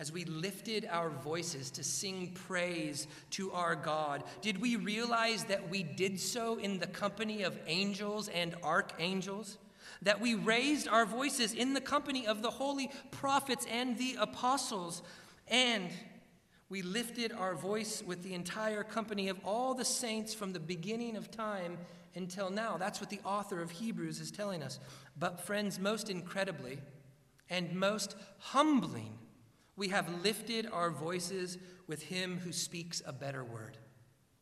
as 0.00 0.10
we 0.10 0.24
lifted 0.24 0.88
our 0.90 1.08
voices 1.08 1.70
to 1.72 1.84
sing 1.84 2.36
praise 2.46 3.06
to 3.30 3.52
our 3.52 3.76
God, 3.76 4.24
did 4.42 4.60
we 4.60 4.76
realize 4.76 5.44
that 5.44 5.68
we 5.70 5.82
did 5.82 6.18
so 6.18 6.58
in 6.58 6.78
the 6.78 6.86
company 6.86 7.42
of 7.44 7.56
angels 7.66 8.28
and 8.28 8.56
archangels? 8.62 9.58
That 10.02 10.20
we 10.20 10.34
raised 10.34 10.88
our 10.88 11.06
voices 11.06 11.52
in 11.52 11.74
the 11.74 11.80
company 11.80 12.26
of 12.26 12.42
the 12.42 12.50
holy 12.50 12.90
prophets 13.12 13.66
and 13.70 13.96
the 13.96 14.16
apostles, 14.18 15.02
and 15.46 15.90
we 16.68 16.82
lifted 16.82 17.30
our 17.30 17.54
voice 17.54 18.02
with 18.04 18.22
the 18.22 18.34
entire 18.34 18.82
company 18.82 19.28
of 19.28 19.38
all 19.44 19.74
the 19.74 19.84
saints 19.84 20.34
from 20.34 20.52
the 20.52 20.60
beginning 20.60 21.16
of 21.16 21.30
time 21.30 21.78
until 22.16 22.50
now. 22.50 22.76
That's 22.76 23.00
what 23.00 23.10
the 23.10 23.20
author 23.24 23.60
of 23.60 23.70
Hebrews 23.70 24.20
is 24.20 24.30
telling 24.30 24.62
us. 24.62 24.80
But, 25.16 25.40
friends, 25.40 25.78
most 25.78 26.10
incredibly, 26.10 26.78
and 27.48 27.74
most 27.74 28.16
humbling, 28.38 29.18
we 29.76 29.88
have 29.88 30.22
lifted 30.24 30.66
our 30.72 30.90
voices 30.90 31.58
with 31.86 32.02
him 32.02 32.38
who 32.38 32.52
speaks 32.52 33.02
a 33.04 33.12
better 33.12 33.44
word, 33.44 33.76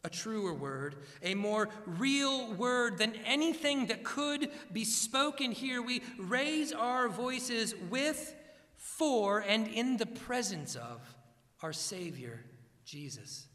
a 0.05 0.11
truer 0.11 0.55
word, 0.55 0.97
a 1.23 1.35
more 1.35 1.69
real 1.87 2.53
word 2.55 2.99
than 2.99 3.15
anything 3.27 3.87
that 3.87 4.05
could 4.05 4.51
be 4.73 4.85
spoken 4.85 5.53
here. 5.53 5.83
We 5.83 6.03
raise 6.19 6.73
our 6.73 7.09
voices 7.09 7.75
with, 7.91 8.35
for, 8.77 9.41
and 9.41 9.69
in 9.69 9.97
the 9.97 10.07
presence 10.07 10.77
of 10.77 11.01
our 11.63 11.73
Savior, 11.73 12.45
Jesus. 12.85 13.47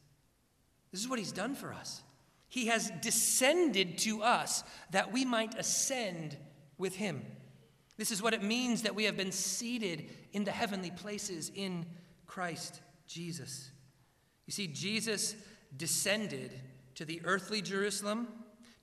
This 0.92 1.02
is 1.02 1.08
what 1.08 1.20
he's 1.20 1.32
done 1.32 1.56
for 1.56 1.74
us. 1.74 2.02
He 2.48 2.68
has 2.68 2.92
descended 3.02 3.98
to 4.00 4.24
us 4.24 4.64
that 4.92 5.12
we 5.12 5.26
might 5.26 5.54
ascend 5.60 6.38
with 6.78 6.96
him. 6.96 7.26
This 7.98 8.12
is 8.12 8.22
what 8.22 8.34
it 8.34 8.44
means 8.44 8.84
that 8.84 8.96
we 8.96 9.06
have 9.06 9.18
been 9.18 9.32
seated 9.32 10.10
in 10.32 10.44
the 10.44 10.52
heavenly 10.52 10.92
places 10.92 11.52
in 11.56 11.86
Christ 12.26 12.82
Jesus. 13.08 13.72
You 14.46 14.54
see, 14.54 14.68
Jesus 14.68 15.36
descended 15.76 16.54
to 16.96 17.06
the 17.06 17.22
earthly 17.24 17.62
Jerusalem, 17.62 18.28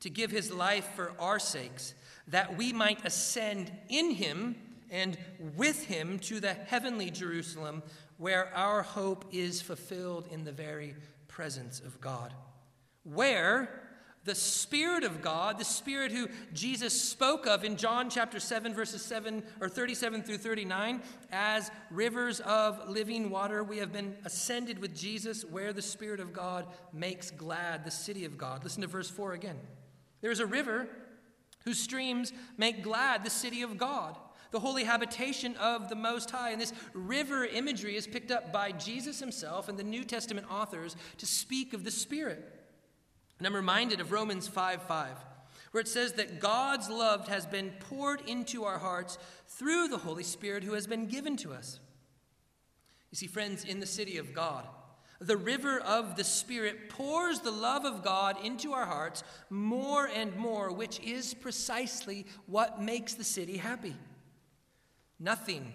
to 0.01 0.11
give 0.11 0.31
his 0.31 0.53
life 0.53 0.89
for 0.95 1.13
our 1.19 1.39
sakes, 1.39 1.95
that 2.29 2.57
we 2.57 2.73
might 2.73 3.05
ascend 3.05 3.73
in 3.89 4.11
him 4.11 4.57
and 4.91 5.17
with 5.57 5.87
him 5.87 6.19
to 6.21 6.41
the 6.41 6.53
heavenly 6.53 7.11
Jerusalem, 7.11 7.83
where 8.19 8.55
our 8.55 8.83
hope 8.83 9.25
is 9.33 9.63
fulfilled 9.63 10.29
in 10.31 10.45
the 10.45 10.53
very 10.53 10.95
presence 11.27 11.81
of 11.81 12.01
God. 12.01 12.33
Where 13.03 13.84
the 14.25 14.35
Spirit 14.35 15.05
of 15.05 15.21
God, 15.21 15.59
the 15.59 15.65
Spirit 15.65 16.11
who 16.11 16.29
Jesus 16.53 16.99
spoke 16.99 17.47
of 17.47 17.63
in 17.63 17.77
John 17.77 18.09
chapter 18.09 18.41
7, 18.41 18.73
verses 18.73 19.03
7 19.03 19.43
or 19.61 19.69
37 19.69 20.23
through 20.23 20.39
39, 20.39 21.03
as 21.31 21.71
rivers 21.91 22.41
of 22.41 22.89
living 22.89 23.29
water. 23.29 23.63
We 23.63 23.79
have 23.79 23.93
been 23.93 24.17
ascended 24.25 24.79
with 24.79 24.97
Jesus 24.97 25.45
where 25.45 25.73
the 25.73 25.83
Spirit 25.83 26.21
of 26.21 26.33
God 26.33 26.67
makes 26.93 27.31
glad 27.31 27.85
the 27.85 27.91
city 27.91 28.25
of 28.25 28.39
God. 28.39 28.65
Listen 28.65 28.83
to 28.83 28.89
verse 28.89 29.11
4 29.11 29.35
again. 29.35 29.59
There 30.23 30.31
is 30.31 30.41
a 30.41 30.47
river 30.47 30.89
whose 31.65 31.79
streams 31.79 32.33
make 32.57 32.83
glad 32.83 33.25
the 33.25 33.31
city 33.31 33.61
of 33.61 33.77
God, 33.77 34.17
the 34.53 34.61
holy 34.61 34.85
habitation 34.85 35.55
of 35.57 35.91
the 35.91 35.97
Most 35.97 36.31
High. 36.31 36.51
And 36.51 36.61
this 36.61 36.73
river 36.95 37.45
imagery 37.45 37.97
is 37.97 38.07
picked 38.07 38.31
up 38.31 38.53
by 38.53 38.73
Jesus 38.73 39.21
himself 39.21 39.69
and 39.69 39.79
the 39.79 39.85
New 39.85 40.05
Testament 40.05 40.47
authors 40.51 40.97
to 41.19 41.27
speak 41.27 41.75
of 41.75 41.85
the 41.85 41.91
Spirit. 41.91 42.54
And 43.39 43.47
I'm 43.47 43.57
reminded 43.57 44.01
of 44.01 44.13
Romans 44.13 44.47
5 44.49 44.83
5, 44.83 45.17
where 45.73 45.81
it 45.81 45.89
says 45.89 46.13
that 46.15 46.41
God's 46.41 46.89
love 46.89 47.29
has 47.29 47.47
been 47.47 47.73
poured 47.81 48.21
into 48.29 48.65
our 48.65 48.79
hearts 48.79 49.19
through 49.49 49.89
the 49.89 49.99
Holy 49.99 50.23
Spirit 50.23 50.65
who 50.65 50.75
has 50.75 50.87
been 50.87 51.07
given 51.07 51.37
to 51.39 51.53
us. 51.53 51.81
You 53.11 53.17
see, 53.17 53.27
friends, 53.27 53.65
in 53.65 53.81
the 53.81 53.87
city 53.87 54.19
of 54.19 54.33
God, 54.33 54.67
the 55.21 55.37
river 55.37 55.79
of 55.81 56.17
the 56.17 56.25
Spirit 56.25 56.89
pours 56.89 57.41
the 57.41 57.51
love 57.51 57.85
of 57.85 58.03
God 58.03 58.37
into 58.45 58.73
our 58.73 58.85
hearts 58.85 59.23
more 59.49 60.07
and 60.07 60.35
more, 60.37 60.73
which 60.73 61.01
is 61.01 61.35
precisely 61.35 62.27
what 62.47 62.83
makes 62.83 63.15
the 63.15 63.25
city 63.25 63.57
happy. 63.57 63.97
Nothing, 65.21 65.73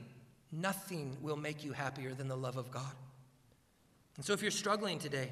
nothing 0.51 1.17
will 1.21 1.37
make 1.37 1.63
you 1.63 1.71
happier 1.71 2.13
than 2.13 2.27
the 2.27 2.35
love 2.37 2.57
of 2.57 2.71
God. 2.71 2.93
And 4.17 4.25
so 4.25 4.33
if 4.33 4.41
you're 4.41 4.51
struggling 4.51 4.99
today, 4.99 5.31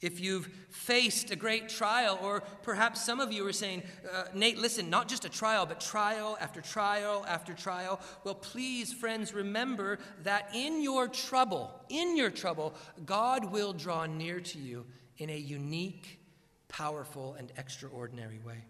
if 0.00 0.20
you've 0.20 0.46
faced 0.70 1.30
a 1.32 1.36
great 1.36 1.68
trial, 1.68 2.18
or 2.22 2.42
perhaps 2.62 3.04
some 3.04 3.18
of 3.18 3.32
you 3.32 3.46
are 3.46 3.52
saying, 3.52 3.82
uh, 4.12 4.24
Nate, 4.32 4.58
listen, 4.58 4.88
not 4.88 5.08
just 5.08 5.24
a 5.24 5.28
trial, 5.28 5.66
but 5.66 5.80
trial 5.80 6.38
after 6.40 6.60
trial 6.60 7.24
after 7.28 7.52
trial. 7.52 8.00
Well, 8.22 8.36
please, 8.36 8.92
friends, 8.92 9.34
remember 9.34 9.98
that 10.22 10.50
in 10.54 10.82
your 10.82 11.08
trouble, 11.08 11.72
in 11.88 12.16
your 12.16 12.30
trouble, 12.30 12.74
God 13.04 13.50
will 13.50 13.72
draw 13.72 14.06
near 14.06 14.40
to 14.40 14.58
you 14.58 14.86
in 15.16 15.30
a 15.30 15.36
unique, 15.36 16.20
powerful, 16.68 17.34
and 17.34 17.50
extraordinary 17.56 18.38
way. 18.38 18.64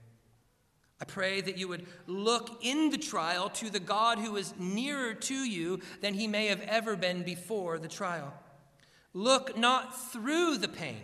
I 1.01 1.05
pray 1.05 1.43
that 1.43 1.59
you 1.59 1.69
would 1.69 1.87
look 2.07 2.59
in 2.63 2.91
the 2.91 2.99
trial 2.99 3.51
to 3.51 3.71
the 3.71 3.79
God 3.81 4.19
who 4.19 4.37
is 4.37 4.55
nearer 4.59 5.13
to 5.15 5.35
you 5.35 5.81
than 6.01 6.15
he 6.15 6.27
may 6.27 6.47
have 6.47 6.63
ever 6.63 6.97
been 6.97 7.23
before 7.23 7.79
the 7.79 7.87
trial. 7.87 8.33
Look 9.13 9.57
not 9.57 10.13
through 10.13 10.59
the 10.59 10.69
pain 10.69 10.97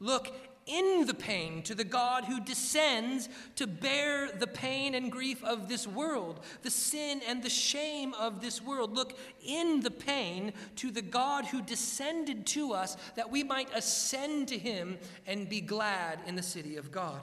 Look 0.00 0.32
in 0.66 1.06
the 1.06 1.14
pain 1.14 1.62
to 1.62 1.74
the 1.74 1.84
God 1.84 2.24
who 2.24 2.40
descends 2.40 3.28
to 3.56 3.66
bear 3.66 4.30
the 4.30 4.46
pain 4.46 4.94
and 4.94 5.10
grief 5.10 5.42
of 5.42 5.68
this 5.68 5.86
world, 5.86 6.40
the 6.62 6.70
sin 6.70 7.20
and 7.26 7.42
the 7.42 7.50
shame 7.50 8.14
of 8.14 8.40
this 8.40 8.62
world. 8.62 8.94
Look 8.94 9.18
in 9.44 9.80
the 9.80 9.90
pain 9.90 10.52
to 10.76 10.90
the 10.90 11.02
God 11.02 11.46
who 11.46 11.60
descended 11.60 12.46
to 12.48 12.72
us 12.72 12.96
that 13.16 13.30
we 13.30 13.42
might 13.42 13.68
ascend 13.74 14.48
to 14.48 14.58
him 14.58 14.98
and 15.26 15.48
be 15.48 15.60
glad 15.60 16.20
in 16.26 16.36
the 16.36 16.42
city 16.42 16.76
of 16.76 16.92
God. 16.92 17.20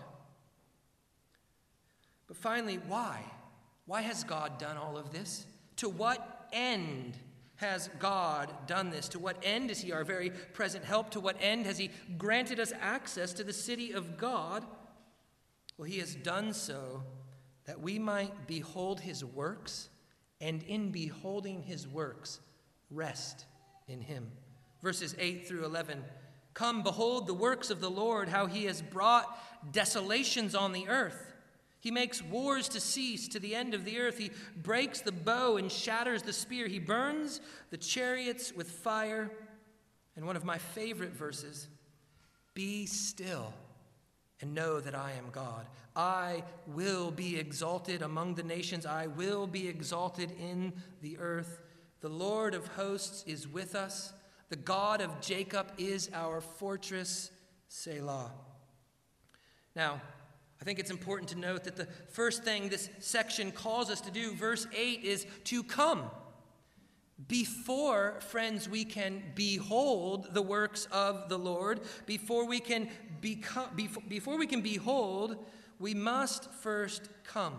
But 2.27 2.37
finally, 2.37 2.79
why? 2.87 3.21
Why 3.85 4.01
has 4.01 4.23
God 4.23 4.59
done 4.59 4.75
all 4.75 4.97
of 4.97 5.13
this? 5.13 5.45
To 5.77 5.87
what 5.87 6.49
end 6.51 7.17
has 7.57 7.89
God 7.99 8.51
done 8.67 8.91
this? 8.91 9.09
To 9.09 9.19
what 9.19 9.37
end 9.43 9.69
is 9.69 9.81
He 9.81 9.91
our 9.91 10.03
very 10.03 10.29
present 10.29 10.85
help? 10.85 11.11
To 11.11 11.19
what 11.19 11.37
end 11.41 11.65
has 11.65 11.77
He 11.77 11.91
granted 12.17 12.59
us 12.59 12.71
access 12.79 13.33
to 13.33 13.43
the 13.43 13.53
city 13.53 13.91
of 13.91 14.17
God? 14.17 14.63
Well, 15.77 15.89
He 15.89 15.99
has 15.99 16.15
done 16.15 16.53
so 16.53 17.03
that 17.65 17.81
we 17.81 17.99
might 17.99 18.47
behold 18.47 18.99
His 18.99 19.25
works, 19.25 19.89
and 20.39 20.63
in 20.63 20.91
beholding 20.91 21.63
His 21.63 21.87
works, 21.87 22.39
rest 22.89 23.45
in 23.87 24.01
Him. 24.01 24.31
Verses 24.81 25.15
8 25.19 25.47
through 25.47 25.65
11 25.65 26.03
Come, 26.53 26.81
behold 26.81 27.27
the 27.27 27.35
works 27.35 27.69
of 27.69 27.81
the 27.81 27.89
Lord, 27.89 28.29
how 28.29 28.45
He 28.45 28.65
has 28.65 28.81
brought 28.81 29.37
desolations 29.71 30.55
on 30.55 30.71
the 30.71 30.87
earth. 30.87 31.26
He 31.87 31.91
makes 31.91 32.21
wars 32.21 32.67
to 32.69 32.81
cease 32.81 33.29
to 33.29 33.39
the 33.39 33.55
end 33.55 33.73
of 33.73 33.85
the 33.85 33.97
earth. 33.97 34.17
He 34.17 34.31
breaks 34.61 34.99
the 34.99 35.13
bow 35.13 35.55
and 35.55 35.71
shatters 35.71 36.21
the 36.21 36.33
spear. 36.33 36.67
He 36.67 36.79
burns 36.79 37.39
the 37.69 37.77
chariots 37.77 38.51
with 38.53 38.69
fire. 38.69 39.31
And 40.17 40.25
one 40.25 40.35
of 40.35 40.43
my 40.43 40.57
favorite 40.57 41.13
verses 41.13 41.69
Be 42.53 42.85
still 42.87 43.53
and 44.41 44.53
know 44.53 44.81
that 44.81 44.95
I 44.95 45.13
am 45.13 45.29
God. 45.31 45.65
I 45.95 46.43
will 46.67 47.09
be 47.09 47.39
exalted 47.39 48.01
among 48.01 48.35
the 48.35 48.43
nations, 48.43 48.85
I 48.85 49.07
will 49.07 49.47
be 49.47 49.69
exalted 49.69 50.33
in 50.41 50.73
the 51.01 51.17
earth. 51.19 51.61
The 52.01 52.09
Lord 52.09 52.53
of 52.53 52.67
hosts 52.67 53.23
is 53.25 53.47
with 53.47 53.75
us, 53.75 54.11
the 54.49 54.57
God 54.57 54.99
of 54.99 55.21
Jacob 55.21 55.71
is 55.77 56.09
our 56.13 56.41
fortress. 56.41 57.31
Selah. 57.69 58.33
Now, 59.73 60.01
I 60.59 60.63
think 60.63 60.79
it's 60.79 60.91
important 60.91 61.29
to 61.29 61.37
note 61.37 61.63
that 61.65 61.75
the 61.75 61.87
first 62.09 62.43
thing 62.43 62.69
this 62.69 62.89
section 62.99 63.51
calls 63.51 63.89
us 63.89 64.01
to 64.01 64.11
do, 64.11 64.33
verse 64.33 64.67
8, 64.75 65.03
is 65.03 65.25
to 65.45 65.63
come. 65.63 66.09
Before, 67.27 68.19
friends, 68.21 68.69
we 68.69 68.85
can 68.85 69.23
behold 69.33 70.33
the 70.33 70.41
works 70.41 70.87
of 70.91 71.29
the 71.29 71.37
Lord, 71.37 71.81
before 72.05 72.45
we 72.45 72.59
can 72.59 72.89
become, 73.21 73.69
before, 73.75 74.03
before 74.07 74.37
we 74.37 74.45
can 74.45 74.61
behold, 74.61 75.43
we 75.79 75.93
must 75.93 76.51
first 76.51 77.09
come. 77.23 77.55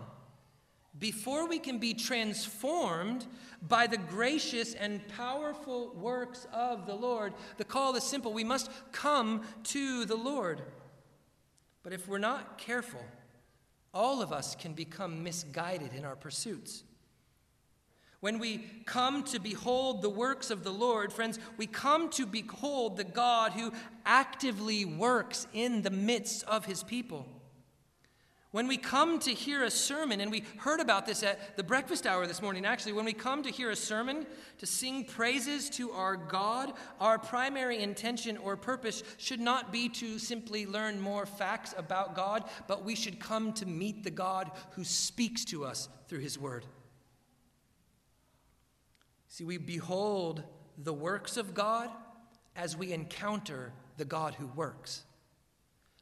Before 0.97 1.47
we 1.47 1.59
can 1.59 1.77
be 1.77 1.93
transformed 1.93 3.27
by 3.67 3.87
the 3.87 3.97
gracious 3.97 4.73
and 4.73 5.07
powerful 5.07 5.93
works 5.95 6.47
of 6.53 6.85
the 6.85 6.95
Lord, 6.95 7.33
the 7.57 7.63
call 7.63 7.95
is 7.95 8.03
simple. 8.03 8.33
We 8.33 8.43
must 8.43 8.69
come 8.91 9.43
to 9.65 10.05
the 10.05 10.15
Lord. 10.15 10.61
But 11.83 11.93
if 11.93 12.07
we're 12.07 12.17
not 12.17 12.57
careful, 12.57 13.03
all 13.93 14.21
of 14.21 14.31
us 14.31 14.55
can 14.55 14.73
become 14.73 15.23
misguided 15.23 15.93
in 15.93 16.05
our 16.05 16.15
pursuits. 16.15 16.83
When 18.19 18.37
we 18.37 18.65
come 18.85 19.23
to 19.25 19.39
behold 19.39 20.01
the 20.01 20.09
works 20.09 20.51
of 20.51 20.63
the 20.63 20.73
Lord, 20.73 21.13
friends, 21.13 21.39
we 21.57 21.67
come 21.67 22.09
to 22.11 22.25
behold 22.25 22.97
the 22.97 23.05
God 23.05 23.53
who 23.53 23.71
actively 24.05 24.83
works 24.83 25.47
in 25.53 25.83
the 25.83 25.89
midst 25.89 26.43
of 26.43 26.65
his 26.65 26.83
people. 26.83 27.25
When 28.51 28.67
we 28.67 28.77
come 28.77 29.19
to 29.19 29.31
hear 29.31 29.63
a 29.63 29.69
sermon, 29.69 30.21
and 30.21 30.31
we 30.31 30.43
heard 30.57 30.79
about 30.79 31.05
this 31.05 31.21
at 31.21 31.55
the 31.55 31.63
breakfast 31.63 32.07
hour 32.07 32.25
this 32.25 32.41
morning, 32.41 32.65
actually, 32.65 32.93
when 32.93 33.05
we 33.05 33.13
come 33.13 33.43
to 33.43 33.51
hear 33.51 33.69
a 33.69 33.75
sermon, 33.75 34.25
to 34.57 34.65
sing 34.65 35.05
praises 35.05 35.69
to 35.71 35.91
our 35.91 36.17
God, 36.17 36.73
our 36.99 37.19
primary 37.19 37.77
intention 37.77 38.37
or 38.37 38.57
purpose 38.57 39.03
should 39.17 39.39
not 39.39 39.71
be 39.71 39.87
to 39.89 40.17
simply 40.17 40.65
learn 40.65 40.99
more 40.99 41.27
facts 41.27 41.75
about 41.77 42.15
God, 42.15 42.49
but 42.67 42.83
we 42.83 42.95
should 42.95 43.19
come 43.19 43.53
to 43.53 43.67
meet 43.67 44.03
the 44.03 44.09
God 44.09 44.49
who 44.71 44.83
speaks 44.83 45.45
to 45.45 45.63
us 45.63 45.87
through 46.07 46.19
his 46.19 46.39
word. 46.39 46.65
See, 49.27 49.43
we 49.43 49.57
behold 49.57 50.41
the 50.75 50.93
works 50.93 51.37
of 51.37 51.53
God 51.53 51.91
as 52.55 52.75
we 52.75 52.93
encounter 52.93 53.73
the 53.97 54.05
God 54.05 54.33
who 54.33 54.47
works. 54.47 55.03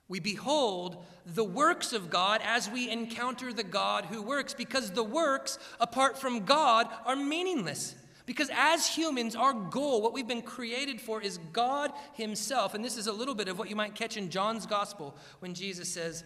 We 0.09 0.19
behold 0.19 1.05
the 1.25 1.43
works 1.43 1.91
of 1.91 2.09
God 2.09 2.41
as 2.43 2.69
we 2.69 2.89
encounter 2.89 3.51
the 3.51 3.63
God 3.63 4.05
who 4.05 4.21
works, 4.21 4.53
because 4.53 4.91
the 4.91 5.03
works, 5.03 5.59
apart 5.79 6.17
from 6.17 6.45
God, 6.45 6.87
are 7.05 7.15
meaningless. 7.15 7.95
Because 8.25 8.49
as 8.53 8.87
humans, 8.87 9.35
our 9.35 9.53
goal, 9.53 10.01
what 10.01 10.13
we've 10.13 10.27
been 10.27 10.41
created 10.41 10.99
for, 10.99 11.21
is 11.21 11.39
God 11.53 11.91
Himself. 12.13 12.73
And 12.73 12.83
this 12.83 12.97
is 12.97 13.07
a 13.07 13.13
little 13.13 13.35
bit 13.35 13.47
of 13.47 13.57
what 13.57 13.69
you 13.69 13.75
might 13.75 13.95
catch 13.95 14.17
in 14.17 14.29
John's 14.29 14.65
Gospel 14.65 15.15
when 15.39 15.53
Jesus 15.53 15.89
says, 15.89 16.23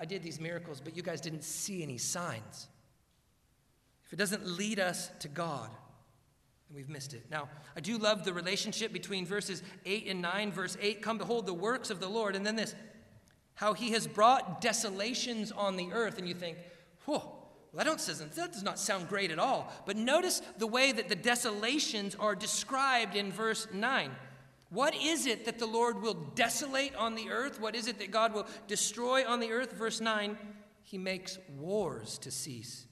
I 0.00 0.04
did 0.04 0.22
these 0.22 0.40
miracles, 0.40 0.80
but 0.80 0.96
you 0.96 1.02
guys 1.02 1.20
didn't 1.20 1.44
see 1.44 1.82
any 1.82 1.98
signs. 1.98 2.68
If 4.04 4.12
it 4.12 4.16
doesn't 4.16 4.46
lead 4.46 4.80
us 4.80 5.10
to 5.20 5.28
God, 5.28 5.70
we've 6.72 6.88
missed 6.88 7.14
it. 7.14 7.24
Now, 7.30 7.48
I 7.76 7.80
do 7.80 7.96
love 7.98 8.24
the 8.24 8.32
relationship 8.32 8.92
between 8.92 9.26
verses 9.26 9.62
8 9.84 10.06
and 10.08 10.22
9. 10.22 10.52
Verse 10.52 10.76
8, 10.80 11.02
come 11.02 11.18
behold 11.18 11.46
the 11.46 11.54
works 11.54 11.90
of 11.90 12.00
the 12.00 12.08
Lord. 12.08 12.34
And 12.34 12.44
then 12.44 12.56
this, 12.56 12.74
how 13.56 13.74
he 13.74 13.90
has 13.90 14.06
brought 14.06 14.60
desolations 14.60 15.50
on 15.50 15.76
the 15.76 15.88
earth. 15.92 16.18
And 16.18 16.28
you 16.28 16.34
think, 16.34 16.58
whoa, 17.04 17.32
that, 17.74 17.84
don't, 17.84 17.98
that 17.98 18.52
does 18.52 18.62
not 18.62 18.78
sound 18.78 19.08
great 19.08 19.30
at 19.30 19.38
all. 19.38 19.72
But 19.84 19.96
notice 19.96 20.40
the 20.58 20.66
way 20.66 20.92
that 20.92 21.08
the 21.08 21.16
desolations 21.16 22.14
are 22.14 22.34
described 22.34 23.16
in 23.16 23.32
verse 23.32 23.66
9. 23.72 24.10
What 24.70 24.94
is 24.94 25.26
it 25.26 25.44
that 25.44 25.58
the 25.58 25.66
Lord 25.66 26.02
will 26.02 26.14
desolate 26.34 26.94
on 26.96 27.14
the 27.14 27.30
earth? 27.30 27.60
What 27.60 27.74
is 27.74 27.86
it 27.86 27.98
that 27.98 28.10
God 28.10 28.34
will 28.34 28.46
destroy 28.66 29.26
on 29.26 29.40
the 29.40 29.52
earth? 29.52 29.72
Verse 29.72 30.00
9, 30.00 30.36
He 30.82 30.98
makes 30.98 31.38
wars 31.56 32.18
to 32.18 32.30
cease 32.30 32.86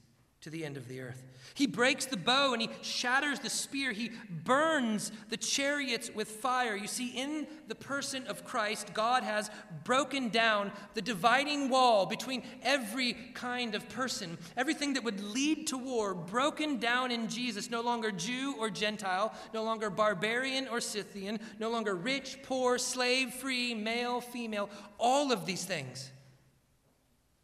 to 0.45 0.51
the 0.51 0.63
end 0.63 0.77
of 0.77 0.87
the 0.87 1.01
earth. 1.01 1.23
He 1.55 1.65
breaks 1.65 2.05
the 2.05 2.17
bow 2.17 2.53
and 2.53 2.61
he 2.61 2.69
shatters 2.83 3.39
the 3.39 3.49
spear. 3.49 3.93
He 3.93 4.11
burns 4.29 5.11
the 5.29 5.37
chariots 5.37 6.11
with 6.13 6.27
fire. 6.27 6.75
You 6.75 6.85
see, 6.85 7.07
in 7.07 7.47
the 7.67 7.73
person 7.73 8.27
of 8.27 8.45
Christ, 8.45 8.93
God 8.93 9.23
has 9.23 9.49
broken 9.83 10.29
down 10.29 10.71
the 10.93 11.01
dividing 11.01 11.69
wall 11.69 12.05
between 12.05 12.43
every 12.61 13.13
kind 13.33 13.73
of 13.73 13.89
person. 13.89 14.37
Everything 14.55 14.93
that 14.93 15.03
would 15.03 15.19
lead 15.19 15.65
to 15.65 15.79
war, 15.79 16.13
broken 16.13 16.77
down 16.77 17.09
in 17.09 17.27
Jesus. 17.27 17.71
No 17.71 17.81
longer 17.81 18.11
Jew 18.11 18.53
or 18.59 18.69
Gentile, 18.69 19.33
no 19.51 19.63
longer 19.63 19.89
barbarian 19.89 20.67
or 20.67 20.79
Scythian, 20.79 21.39
no 21.57 21.71
longer 21.71 21.95
rich, 21.95 22.37
poor, 22.43 22.77
slave, 22.77 23.33
free, 23.33 23.73
male, 23.73 24.21
female. 24.21 24.69
All 24.99 25.31
of 25.31 25.47
these 25.47 25.65
things 25.65 26.11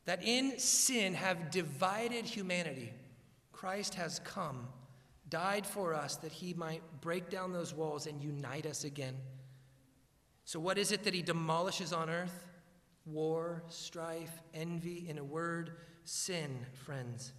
that 0.06 0.24
in 0.24 0.58
sin 0.58 1.14
have 1.14 1.52
divided 1.52 2.26
humanity, 2.26 2.92
Christ 3.52 3.96
has 3.96 4.20
come, 4.20 4.68
died 5.30 5.66
for 5.66 5.94
us 5.94 6.16
that 6.18 6.32
he 6.32 6.54
might 6.54 6.82
break 7.02 7.30
down 7.30 7.54
those 7.54 7.74
walls 7.74 8.08
and 8.08 8.22
unite 8.22 8.66
us 8.66 8.84
again. 8.84 9.16
So, 10.46 10.60
what 10.60 10.78
is 10.78 10.92
it 10.92 11.04
that 11.04 11.14
he 11.14 11.22
demolishes 11.22 11.94
on 11.94 12.10
earth? 12.10 12.46
War, 13.06 13.64
strife, 13.68 14.42
envy, 14.54 15.06
in 15.08 15.18
a 15.18 15.24
word, 15.24 15.72
sin, 16.04 16.66
friends. 16.74 17.34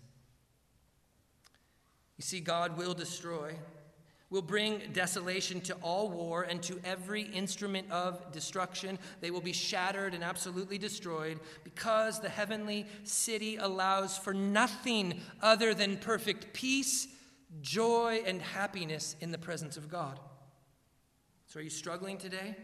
You 2.17 2.23
see, 2.23 2.41
God 2.41 2.77
will 2.77 2.95
destroy 2.95 3.55
will 4.33 4.43
bring 4.43 4.80
desolation 4.95 5.61
to 5.61 5.74
all 5.83 6.09
war 6.09 6.45
and 6.45 6.62
to 6.62 6.80
every 6.85 7.20
instrument 7.22 7.89
of 7.91 8.33
destruction. 8.33 8.99
They 9.20 9.30
will 9.30 9.43
be 9.43 9.53
shattered 9.53 10.14
and 10.14 10.24
absolutely 10.24 10.78
destroyed 10.78 11.39
because 11.64 12.18
the 12.18 12.30
heavenly 12.30 12.87
city 13.05 13.57
allows 13.57 14.16
for 14.16 14.33
nothing 14.33 15.20
other 15.43 15.74
than 15.74 15.99
perfect 15.99 16.55
peace, 16.55 17.09
joy, 17.61 18.22
and 18.24 18.41
happiness 18.41 19.16
in 19.20 19.33
the 19.33 19.39
presence 19.39 19.76
of 19.76 19.91
God. 19.91 20.18
So, 21.47 21.61
are 21.61 21.62
you 21.62 21.68
struggling 21.68 22.16
today? 22.16 22.57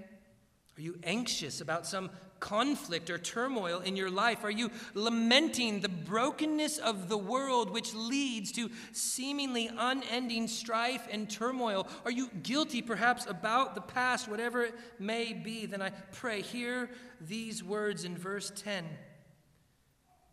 Are 0.78 0.80
you 0.80 0.98
anxious 1.04 1.60
about 1.60 1.86
some 1.86 2.08
conflict 2.41 3.11
or 3.11 3.18
turmoil 3.18 3.80
in 3.80 3.97
your 3.97 4.11
life? 4.11 4.45
Are 4.45 4.51
you 4.51 4.70
lamenting 4.95 5.80
the 5.80 5.89
brokenness 5.89 6.78
of 6.78 7.09
the 7.09 7.18
world 7.18 7.70
which 7.70 7.95
leads 7.95 8.53
to 8.53 8.70
seemingly 8.93 9.70
unending 9.76 10.49
strife 10.49 11.07
and 11.11 11.28
turmoil? 11.28 11.86
Are 12.05 12.11
you 12.11 12.28
guilty 12.43 12.82
perhaps 12.82 13.26
about 13.26 13.74
the 13.74 13.80
past, 13.80 14.28
whatever 14.28 14.62
it 14.62 14.74
may 14.99 15.32
be? 15.32 15.66
Then 15.66 15.82
I 15.82 15.91
pray, 15.91 16.43
hear 16.43 16.91
these 17.20 17.62
words 17.62 18.05
in 18.05 18.16
verse 18.16 18.53
10 18.55 18.84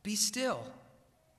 Be 0.03 0.15
still 0.15 0.63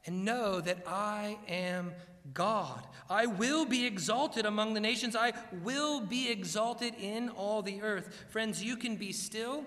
and 0.07 0.25
know 0.25 0.61
that 0.61 0.79
I 0.87 1.39
am 1.49 1.93
God. 2.33 2.87
I 3.09 3.27
will 3.27 3.65
be 3.65 3.87
exalted 3.87 4.47
among 4.47 4.75
the 4.75 4.81
nations. 4.81 5.15
I 5.15 5.33
will 5.63 6.01
be 6.01 6.31
exalted 6.31 6.95
in 7.01 7.29
all 7.31 7.63
the 7.63 7.83
earth. 7.83 8.27
Friends, 8.29 8.63
you 8.63 8.77
can 8.77 8.97
be 8.97 9.13
still. 9.13 9.65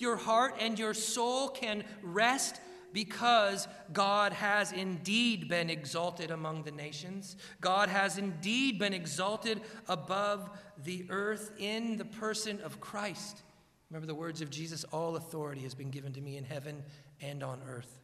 Your 0.00 0.16
heart 0.16 0.56
and 0.58 0.78
your 0.78 0.94
soul 0.94 1.48
can 1.48 1.84
rest 2.02 2.60
because 2.92 3.68
God 3.92 4.32
has 4.32 4.72
indeed 4.72 5.48
been 5.48 5.70
exalted 5.70 6.30
among 6.30 6.64
the 6.64 6.72
nations. 6.72 7.36
God 7.60 7.88
has 7.88 8.18
indeed 8.18 8.78
been 8.78 8.92
exalted 8.92 9.60
above 9.88 10.50
the 10.82 11.06
earth 11.10 11.52
in 11.58 11.96
the 11.96 12.04
person 12.04 12.60
of 12.62 12.80
Christ. 12.80 13.42
Remember 13.90 14.06
the 14.06 14.14
words 14.14 14.40
of 14.40 14.50
Jesus 14.50 14.84
all 14.84 15.16
authority 15.16 15.60
has 15.60 15.74
been 15.74 15.90
given 15.90 16.12
to 16.14 16.20
me 16.20 16.36
in 16.36 16.44
heaven 16.44 16.82
and 17.20 17.42
on 17.42 17.60
earth. 17.68 18.00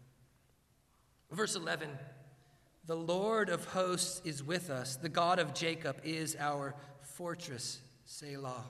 Verse 1.32 1.56
11 1.56 1.88
the 2.86 2.96
Lord 2.96 3.48
of 3.48 3.64
hosts 3.64 4.22
is 4.24 4.44
with 4.44 4.70
us. 4.70 4.94
The 4.94 5.08
God 5.08 5.40
of 5.40 5.54
Jacob 5.54 5.96
is 6.04 6.36
our 6.38 6.76
fortress. 7.02 7.80
Selah. 8.04 8.64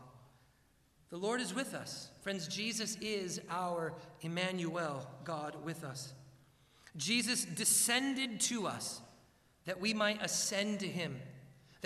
The 1.10 1.16
Lord 1.16 1.40
is 1.40 1.54
with 1.54 1.74
us. 1.74 2.10
Friends, 2.20 2.48
Jesus 2.48 2.96
is 3.00 3.40
our 3.48 3.94
Emmanuel, 4.22 5.08
God 5.24 5.56
with 5.64 5.84
us. 5.84 6.12
Jesus 6.96 7.44
descended 7.44 8.40
to 8.40 8.66
us 8.66 9.00
that 9.66 9.80
we 9.80 9.94
might 9.94 10.22
ascend 10.22 10.80
to 10.80 10.88
him 10.88 11.20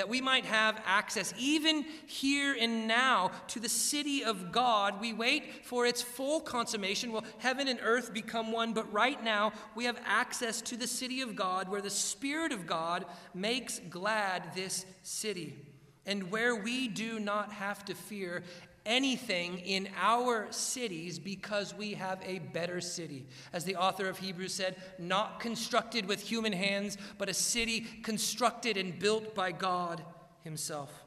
that 0.00 0.08
we 0.08 0.22
might 0.22 0.46
have 0.46 0.80
access, 0.86 1.34
even 1.36 1.84
here 2.06 2.56
and 2.58 2.88
now, 2.88 3.30
to 3.48 3.60
the 3.60 3.68
city 3.68 4.24
of 4.24 4.50
God. 4.50 4.98
We 4.98 5.12
wait 5.12 5.66
for 5.66 5.84
its 5.84 6.00
full 6.00 6.40
consummation. 6.40 7.12
Will 7.12 7.24
heaven 7.36 7.68
and 7.68 7.78
earth 7.82 8.14
become 8.14 8.50
one? 8.50 8.72
But 8.72 8.90
right 8.90 9.22
now, 9.22 9.52
we 9.74 9.84
have 9.84 10.00
access 10.06 10.62
to 10.62 10.76
the 10.78 10.86
city 10.86 11.20
of 11.20 11.36
God, 11.36 11.68
where 11.68 11.82
the 11.82 11.90
Spirit 11.90 12.50
of 12.50 12.66
God 12.66 13.04
makes 13.34 13.78
glad 13.90 14.54
this 14.54 14.86
city, 15.02 15.58
and 16.06 16.30
where 16.30 16.56
we 16.56 16.88
do 16.88 17.20
not 17.20 17.52
have 17.52 17.84
to 17.84 17.94
fear 17.94 18.42
anything 18.86 19.58
in 19.58 19.88
our 19.96 20.50
cities 20.50 21.18
because 21.18 21.74
we 21.74 21.94
have 21.94 22.20
a 22.24 22.38
better 22.38 22.80
city. 22.80 23.26
As 23.52 23.64
the 23.64 23.76
author 23.76 24.08
of 24.08 24.18
Hebrews 24.18 24.54
said, 24.54 24.76
not 24.98 25.40
constructed 25.40 26.06
with 26.06 26.20
human 26.20 26.52
hands, 26.52 26.96
but 27.18 27.28
a 27.28 27.34
city 27.34 27.80
constructed 28.02 28.76
and 28.76 28.98
built 28.98 29.34
by 29.34 29.52
God 29.52 30.02
Himself. 30.42 31.04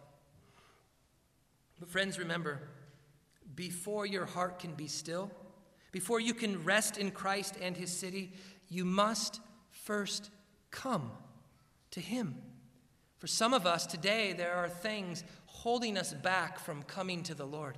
But, 1.80 1.90
friends, 1.90 2.20
remember, 2.20 2.62
before 3.56 4.06
your 4.06 4.26
heart 4.26 4.60
can 4.60 4.74
be 4.74 4.88
still, 4.88 5.32
before 5.92 6.20
you 6.20 6.34
can 6.34 6.64
rest 6.64 6.98
in 6.98 7.12
Christ 7.12 7.56
and 7.62 7.76
His 7.76 7.92
city, 7.92 8.34
you 8.70 8.86
must 8.86 9.40
first 9.72 10.30
come 10.72 11.12
to 11.92 12.00
Him. 12.00 12.36
For 13.18 13.28
some 13.28 13.54
of 13.54 13.66
us 13.66 13.86
today, 13.86 14.34
there 14.34 14.54
are 14.54 14.68
things 14.68 15.24
holding 15.64 15.98
us 15.98 16.14
back 16.14 16.60
from 16.60 16.84
coming 16.84 17.24
to 17.24 17.34
the 17.34 17.48
Lord. 17.48 17.78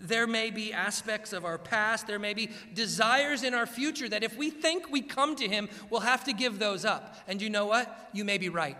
There 0.00 0.26
may 0.26 0.50
be 0.50 0.72
aspects 0.72 1.32
of 1.32 1.44
our 1.44 1.56
past, 1.56 2.08
there 2.08 2.18
may 2.18 2.34
be 2.34 2.50
desires 2.74 3.44
in 3.44 3.54
our 3.54 3.66
future 3.66 4.08
that 4.08 4.24
if 4.24 4.36
we 4.36 4.50
think 4.50 4.90
we 4.90 5.00
come 5.00 5.36
to 5.36 5.46
Him, 5.46 5.68
we'll 5.88 6.00
have 6.00 6.24
to 6.24 6.32
give 6.32 6.58
those 6.58 6.84
up. 6.84 7.14
And 7.28 7.40
you 7.40 7.48
know 7.48 7.66
what? 7.66 8.10
You 8.12 8.24
may 8.24 8.38
be 8.38 8.48
right. 8.48 8.76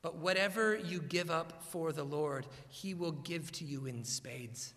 But 0.00 0.16
whatever 0.16 0.78
you 0.78 1.00
give 1.00 1.30
up 1.30 1.62
for 1.64 1.92
the 1.92 2.04
Lord, 2.04 2.46
He 2.68 2.94
will 2.94 3.12
give 3.12 3.52
to 3.52 3.66
you 3.66 3.84
in 3.84 4.02
spades. 4.04 4.72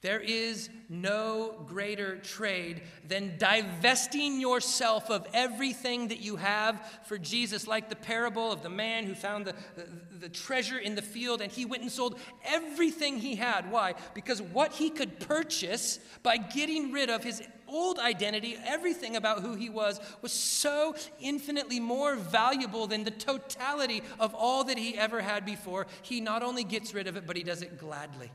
There 0.00 0.20
is 0.20 0.70
no 0.88 1.64
greater 1.66 2.18
trade 2.18 2.82
than 3.08 3.36
divesting 3.36 4.40
yourself 4.40 5.10
of 5.10 5.26
everything 5.34 6.08
that 6.08 6.20
you 6.20 6.36
have 6.36 6.80
for 7.04 7.18
Jesus, 7.18 7.66
like 7.66 7.88
the 7.88 7.96
parable 7.96 8.52
of 8.52 8.62
the 8.62 8.68
man 8.68 9.06
who 9.06 9.16
found 9.16 9.44
the, 9.44 9.54
the, 9.74 9.88
the, 10.20 10.28
treasure 10.28 10.78
in 10.78 10.94
the 10.94 11.02
field 11.02 11.40
and 11.40 11.50
he 11.50 11.64
went 11.64 11.82
and 11.82 11.90
sold 11.90 12.16
everything 12.44 13.18
he 13.18 13.34
had. 13.34 13.72
Why? 13.72 13.94
Because 14.14 14.40
what 14.40 14.72
he 14.72 14.88
could 14.88 15.18
purchase 15.18 15.98
by 16.22 16.36
getting 16.36 16.92
rid 16.92 17.10
of 17.10 17.24
his 17.24 17.42
old 17.66 17.98
identity, 17.98 18.56
everything 18.64 19.16
about 19.16 19.40
who 19.40 19.56
he 19.56 19.68
was, 19.68 20.00
was 20.22 20.32
so 20.32 20.94
infinitely 21.18 21.80
more 21.80 22.14
valuable 22.14 22.86
than 22.86 23.02
the 23.02 23.10
totality 23.10 24.04
of 24.20 24.32
all 24.32 24.62
that 24.62 24.78
he 24.78 24.96
ever 24.96 25.20
had 25.20 25.44
before. 25.44 25.88
He 26.02 26.20
not 26.20 26.44
only 26.44 26.62
gets 26.62 26.94
rid 26.94 27.08
of 27.08 27.16
it, 27.16 27.26
but 27.26 27.36
he 27.36 27.42
does 27.42 27.62
it 27.62 27.78
gladly. 27.78 28.30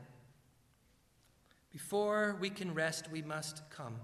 Before 1.74 2.36
we 2.38 2.50
can 2.50 2.72
rest, 2.72 3.10
we 3.10 3.20
must 3.20 3.68
come. 3.68 3.96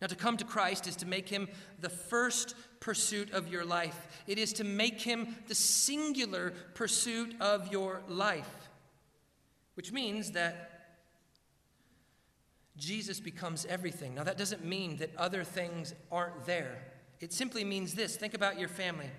Now, 0.00 0.06
to 0.06 0.14
come 0.14 0.36
to 0.36 0.44
Christ 0.44 0.86
is 0.86 0.94
to 0.96 1.06
make 1.06 1.28
him 1.28 1.48
the 1.80 1.88
first 1.88 2.54
pursuit 2.78 3.32
of 3.32 3.48
your 3.48 3.64
life, 3.64 4.06
it 4.28 4.38
is 4.38 4.52
to 4.54 4.64
make 4.64 5.00
him 5.00 5.34
the 5.48 5.54
singular 5.56 6.52
pursuit 6.74 7.34
of 7.40 7.72
your 7.72 8.02
life, 8.06 8.68
which 9.74 9.90
means 9.90 10.30
that 10.32 11.00
Jesus 12.76 13.18
becomes 13.18 13.66
everything. 13.66 14.14
Now, 14.14 14.22
that 14.22 14.38
doesn't 14.38 14.64
mean 14.64 14.98
that 14.98 15.10
other 15.16 15.42
things 15.42 15.92
aren't 16.12 16.46
there. 16.46 16.84
It 17.18 17.32
simply 17.32 17.64
means 17.64 17.94
this 17.94 18.16
think 18.16 18.34
about 18.34 18.60
your 18.60 18.68
family. 18.68 19.10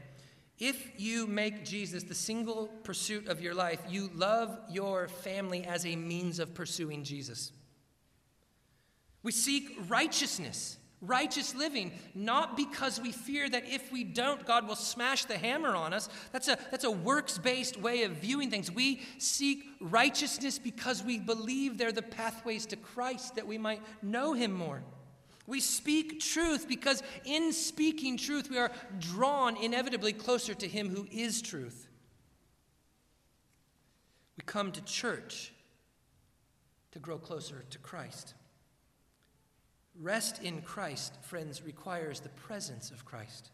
If 0.57 0.91
you 0.97 1.27
make 1.27 1.65
Jesus 1.65 2.03
the 2.03 2.15
single 2.15 2.67
pursuit 2.83 3.27
of 3.27 3.41
your 3.41 3.53
life, 3.53 3.79
you 3.89 4.09
love 4.15 4.57
your 4.69 5.09
family 5.09 5.65
as 5.65 5.85
a 5.85 5.95
means 5.95 6.39
of 6.39 6.53
pursuing 6.53 7.03
Jesus. 7.03 7.51
We 9.21 9.33
seek 9.33 9.77
righteousness, 9.89 10.77
righteous 11.01 11.55
living, 11.55 11.91
not 12.13 12.55
because 12.55 13.01
we 13.01 13.11
fear 13.11 13.49
that 13.49 13.67
if 13.67 13.91
we 13.91 14.05
don't, 14.05 14.45
God 14.45 14.65
will 14.65 14.77
smash 14.77 15.25
the 15.25 15.37
hammer 15.37 15.75
on 15.75 15.93
us. 15.93 16.07
That's 16.31 16.47
a, 16.47 16.57
that's 16.71 16.85
a 16.85 16.91
works 16.91 17.37
based 17.37 17.75
way 17.75 18.03
of 18.03 18.13
viewing 18.13 18.49
things. 18.49 18.71
We 18.71 19.01
seek 19.17 19.65
righteousness 19.81 20.57
because 20.57 21.03
we 21.03 21.19
believe 21.19 21.77
they're 21.77 21.91
the 21.91 22.01
pathways 22.01 22.65
to 22.67 22.77
Christ, 22.77 23.35
that 23.35 23.47
we 23.47 23.57
might 23.57 23.81
know 24.01 24.31
Him 24.33 24.53
more. 24.53 24.83
We 25.47 25.59
speak 25.59 26.19
truth 26.19 26.67
because 26.67 27.03
in 27.23 27.53
speaking 27.53 28.17
truth, 28.17 28.49
we 28.49 28.57
are 28.57 28.71
drawn 28.99 29.55
inevitably 29.57 30.13
closer 30.13 30.53
to 30.55 30.67
Him 30.67 30.89
who 30.89 31.07
is 31.11 31.41
truth. 31.41 31.87
We 34.37 34.43
come 34.45 34.71
to 34.71 34.81
church 34.83 35.53
to 36.91 36.99
grow 36.99 37.17
closer 37.17 37.63
to 37.69 37.77
Christ. 37.79 38.33
Rest 39.99 40.41
in 40.43 40.61
Christ, 40.61 41.13
friends, 41.21 41.61
requires 41.63 42.19
the 42.19 42.29
presence 42.29 42.91
of 42.91 43.05
Christ. 43.05 43.51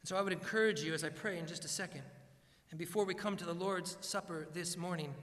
And 0.00 0.08
so 0.08 0.16
I 0.16 0.22
would 0.22 0.32
encourage 0.32 0.82
you 0.82 0.94
as 0.94 1.04
I 1.04 1.10
pray 1.10 1.38
in 1.38 1.46
just 1.46 1.64
a 1.64 1.68
second, 1.68 2.02
and 2.70 2.78
before 2.78 3.04
we 3.04 3.14
come 3.14 3.36
to 3.36 3.44
the 3.44 3.54
Lord's 3.54 3.96
Supper 4.00 4.48
this 4.52 4.76
morning, 4.76 5.14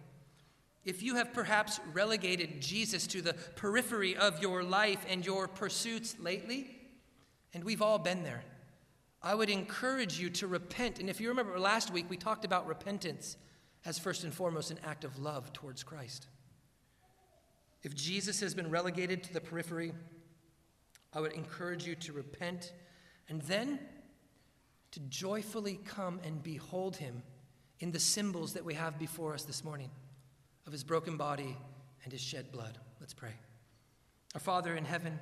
if 0.85 1.01
you 1.01 1.15
have 1.15 1.33
perhaps 1.33 1.79
relegated 1.93 2.61
Jesus 2.61 3.07
to 3.07 3.21
the 3.21 3.33
periphery 3.33 4.15
of 4.15 4.39
your 4.39 4.63
life 4.63 5.03
and 5.09 5.25
your 5.25 5.47
pursuits 5.47 6.15
lately, 6.19 6.77
and 7.53 7.63
we've 7.63 7.81
all 7.81 7.97
been 7.97 8.23
there, 8.23 8.43
I 9.21 9.33
would 9.33 9.49
encourage 9.49 10.19
you 10.19 10.29
to 10.29 10.47
repent. 10.47 10.99
And 10.99 11.09
if 11.09 11.19
you 11.19 11.29
remember 11.29 11.59
last 11.59 11.91
week, 11.91 12.05
we 12.07 12.17
talked 12.17 12.45
about 12.45 12.67
repentance 12.67 13.35
as 13.83 13.97
first 13.97 14.23
and 14.23 14.31
foremost 14.31 14.69
an 14.69 14.79
act 14.85 15.03
of 15.03 15.17
love 15.17 15.51
towards 15.53 15.81
Christ. 15.83 16.27
If 17.81 17.95
Jesus 17.95 18.39
has 18.41 18.53
been 18.53 18.69
relegated 18.69 19.23
to 19.23 19.33
the 19.33 19.41
periphery, 19.41 19.93
I 21.11 21.19
would 21.19 21.33
encourage 21.33 21.87
you 21.87 21.95
to 21.95 22.13
repent 22.13 22.73
and 23.27 23.41
then 23.43 23.79
to 24.91 24.99
joyfully 24.99 25.79
come 25.83 26.19
and 26.23 26.43
behold 26.43 26.97
him 26.97 27.23
in 27.79 27.91
the 27.91 27.99
symbols 27.99 28.53
that 28.53 28.63
we 28.63 28.75
have 28.75 28.99
before 28.99 29.33
us 29.33 29.43
this 29.43 29.63
morning 29.63 29.89
of 30.65 30.71
his 30.71 30.83
broken 30.83 31.17
body 31.17 31.55
and 32.03 32.11
his 32.11 32.21
shed 32.21 32.51
blood. 32.51 32.77
Let's 32.99 33.13
pray. 33.13 33.33
Our 34.33 34.39
Father 34.39 34.75
in 34.75 34.85
heaven, 34.85 35.19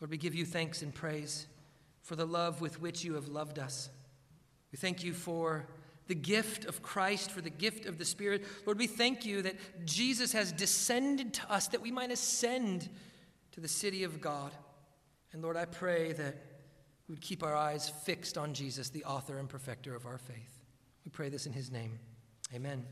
Lord, 0.00 0.10
we 0.10 0.16
give 0.16 0.34
you 0.34 0.44
thanks 0.44 0.82
and 0.82 0.94
praise 0.94 1.46
for 2.02 2.16
the 2.16 2.26
love 2.26 2.60
with 2.60 2.80
which 2.80 3.04
you 3.04 3.14
have 3.14 3.28
loved 3.28 3.58
us. 3.58 3.88
We 4.72 4.78
thank 4.78 5.04
you 5.04 5.12
for 5.12 5.66
the 6.08 6.14
gift 6.14 6.64
of 6.64 6.82
Christ, 6.82 7.30
for 7.30 7.40
the 7.40 7.50
gift 7.50 7.86
of 7.86 7.98
the 7.98 8.04
Spirit. 8.04 8.44
Lord, 8.66 8.78
we 8.78 8.86
thank 8.86 9.24
you 9.24 9.42
that 9.42 9.56
Jesus 9.84 10.32
has 10.32 10.50
descended 10.52 11.34
to 11.34 11.52
us 11.52 11.68
that 11.68 11.80
we 11.80 11.90
might 11.90 12.10
ascend 12.10 12.88
to 13.52 13.60
the 13.60 13.68
city 13.68 14.02
of 14.02 14.20
God. 14.20 14.50
And 15.32 15.42
Lord, 15.42 15.56
I 15.56 15.64
pray 15.64 16.12
that 16.12 16.36
we 17.08 17.14
would 17.14 17.22
keep 17.22 17.42
our 17.42 17.54
eyes 17.54 17.88
fixed 17.88 18.36
on 18.36 18.54
Jesus, 18.54 18.88
the 18.88 19.04
author 19.04 19.38
and 19.38 19.48
perfecter 19.48 19.94
of 19.94 20.06
our 20.06 20.18
faith. 20.18 20.58
We 21.04 21.10
pray 21.10 21.28
this 21.28 21.46
in 21.46 21.52
his 21.52 21.70
name. 21.70 21.98
Amen. 22.54 22.84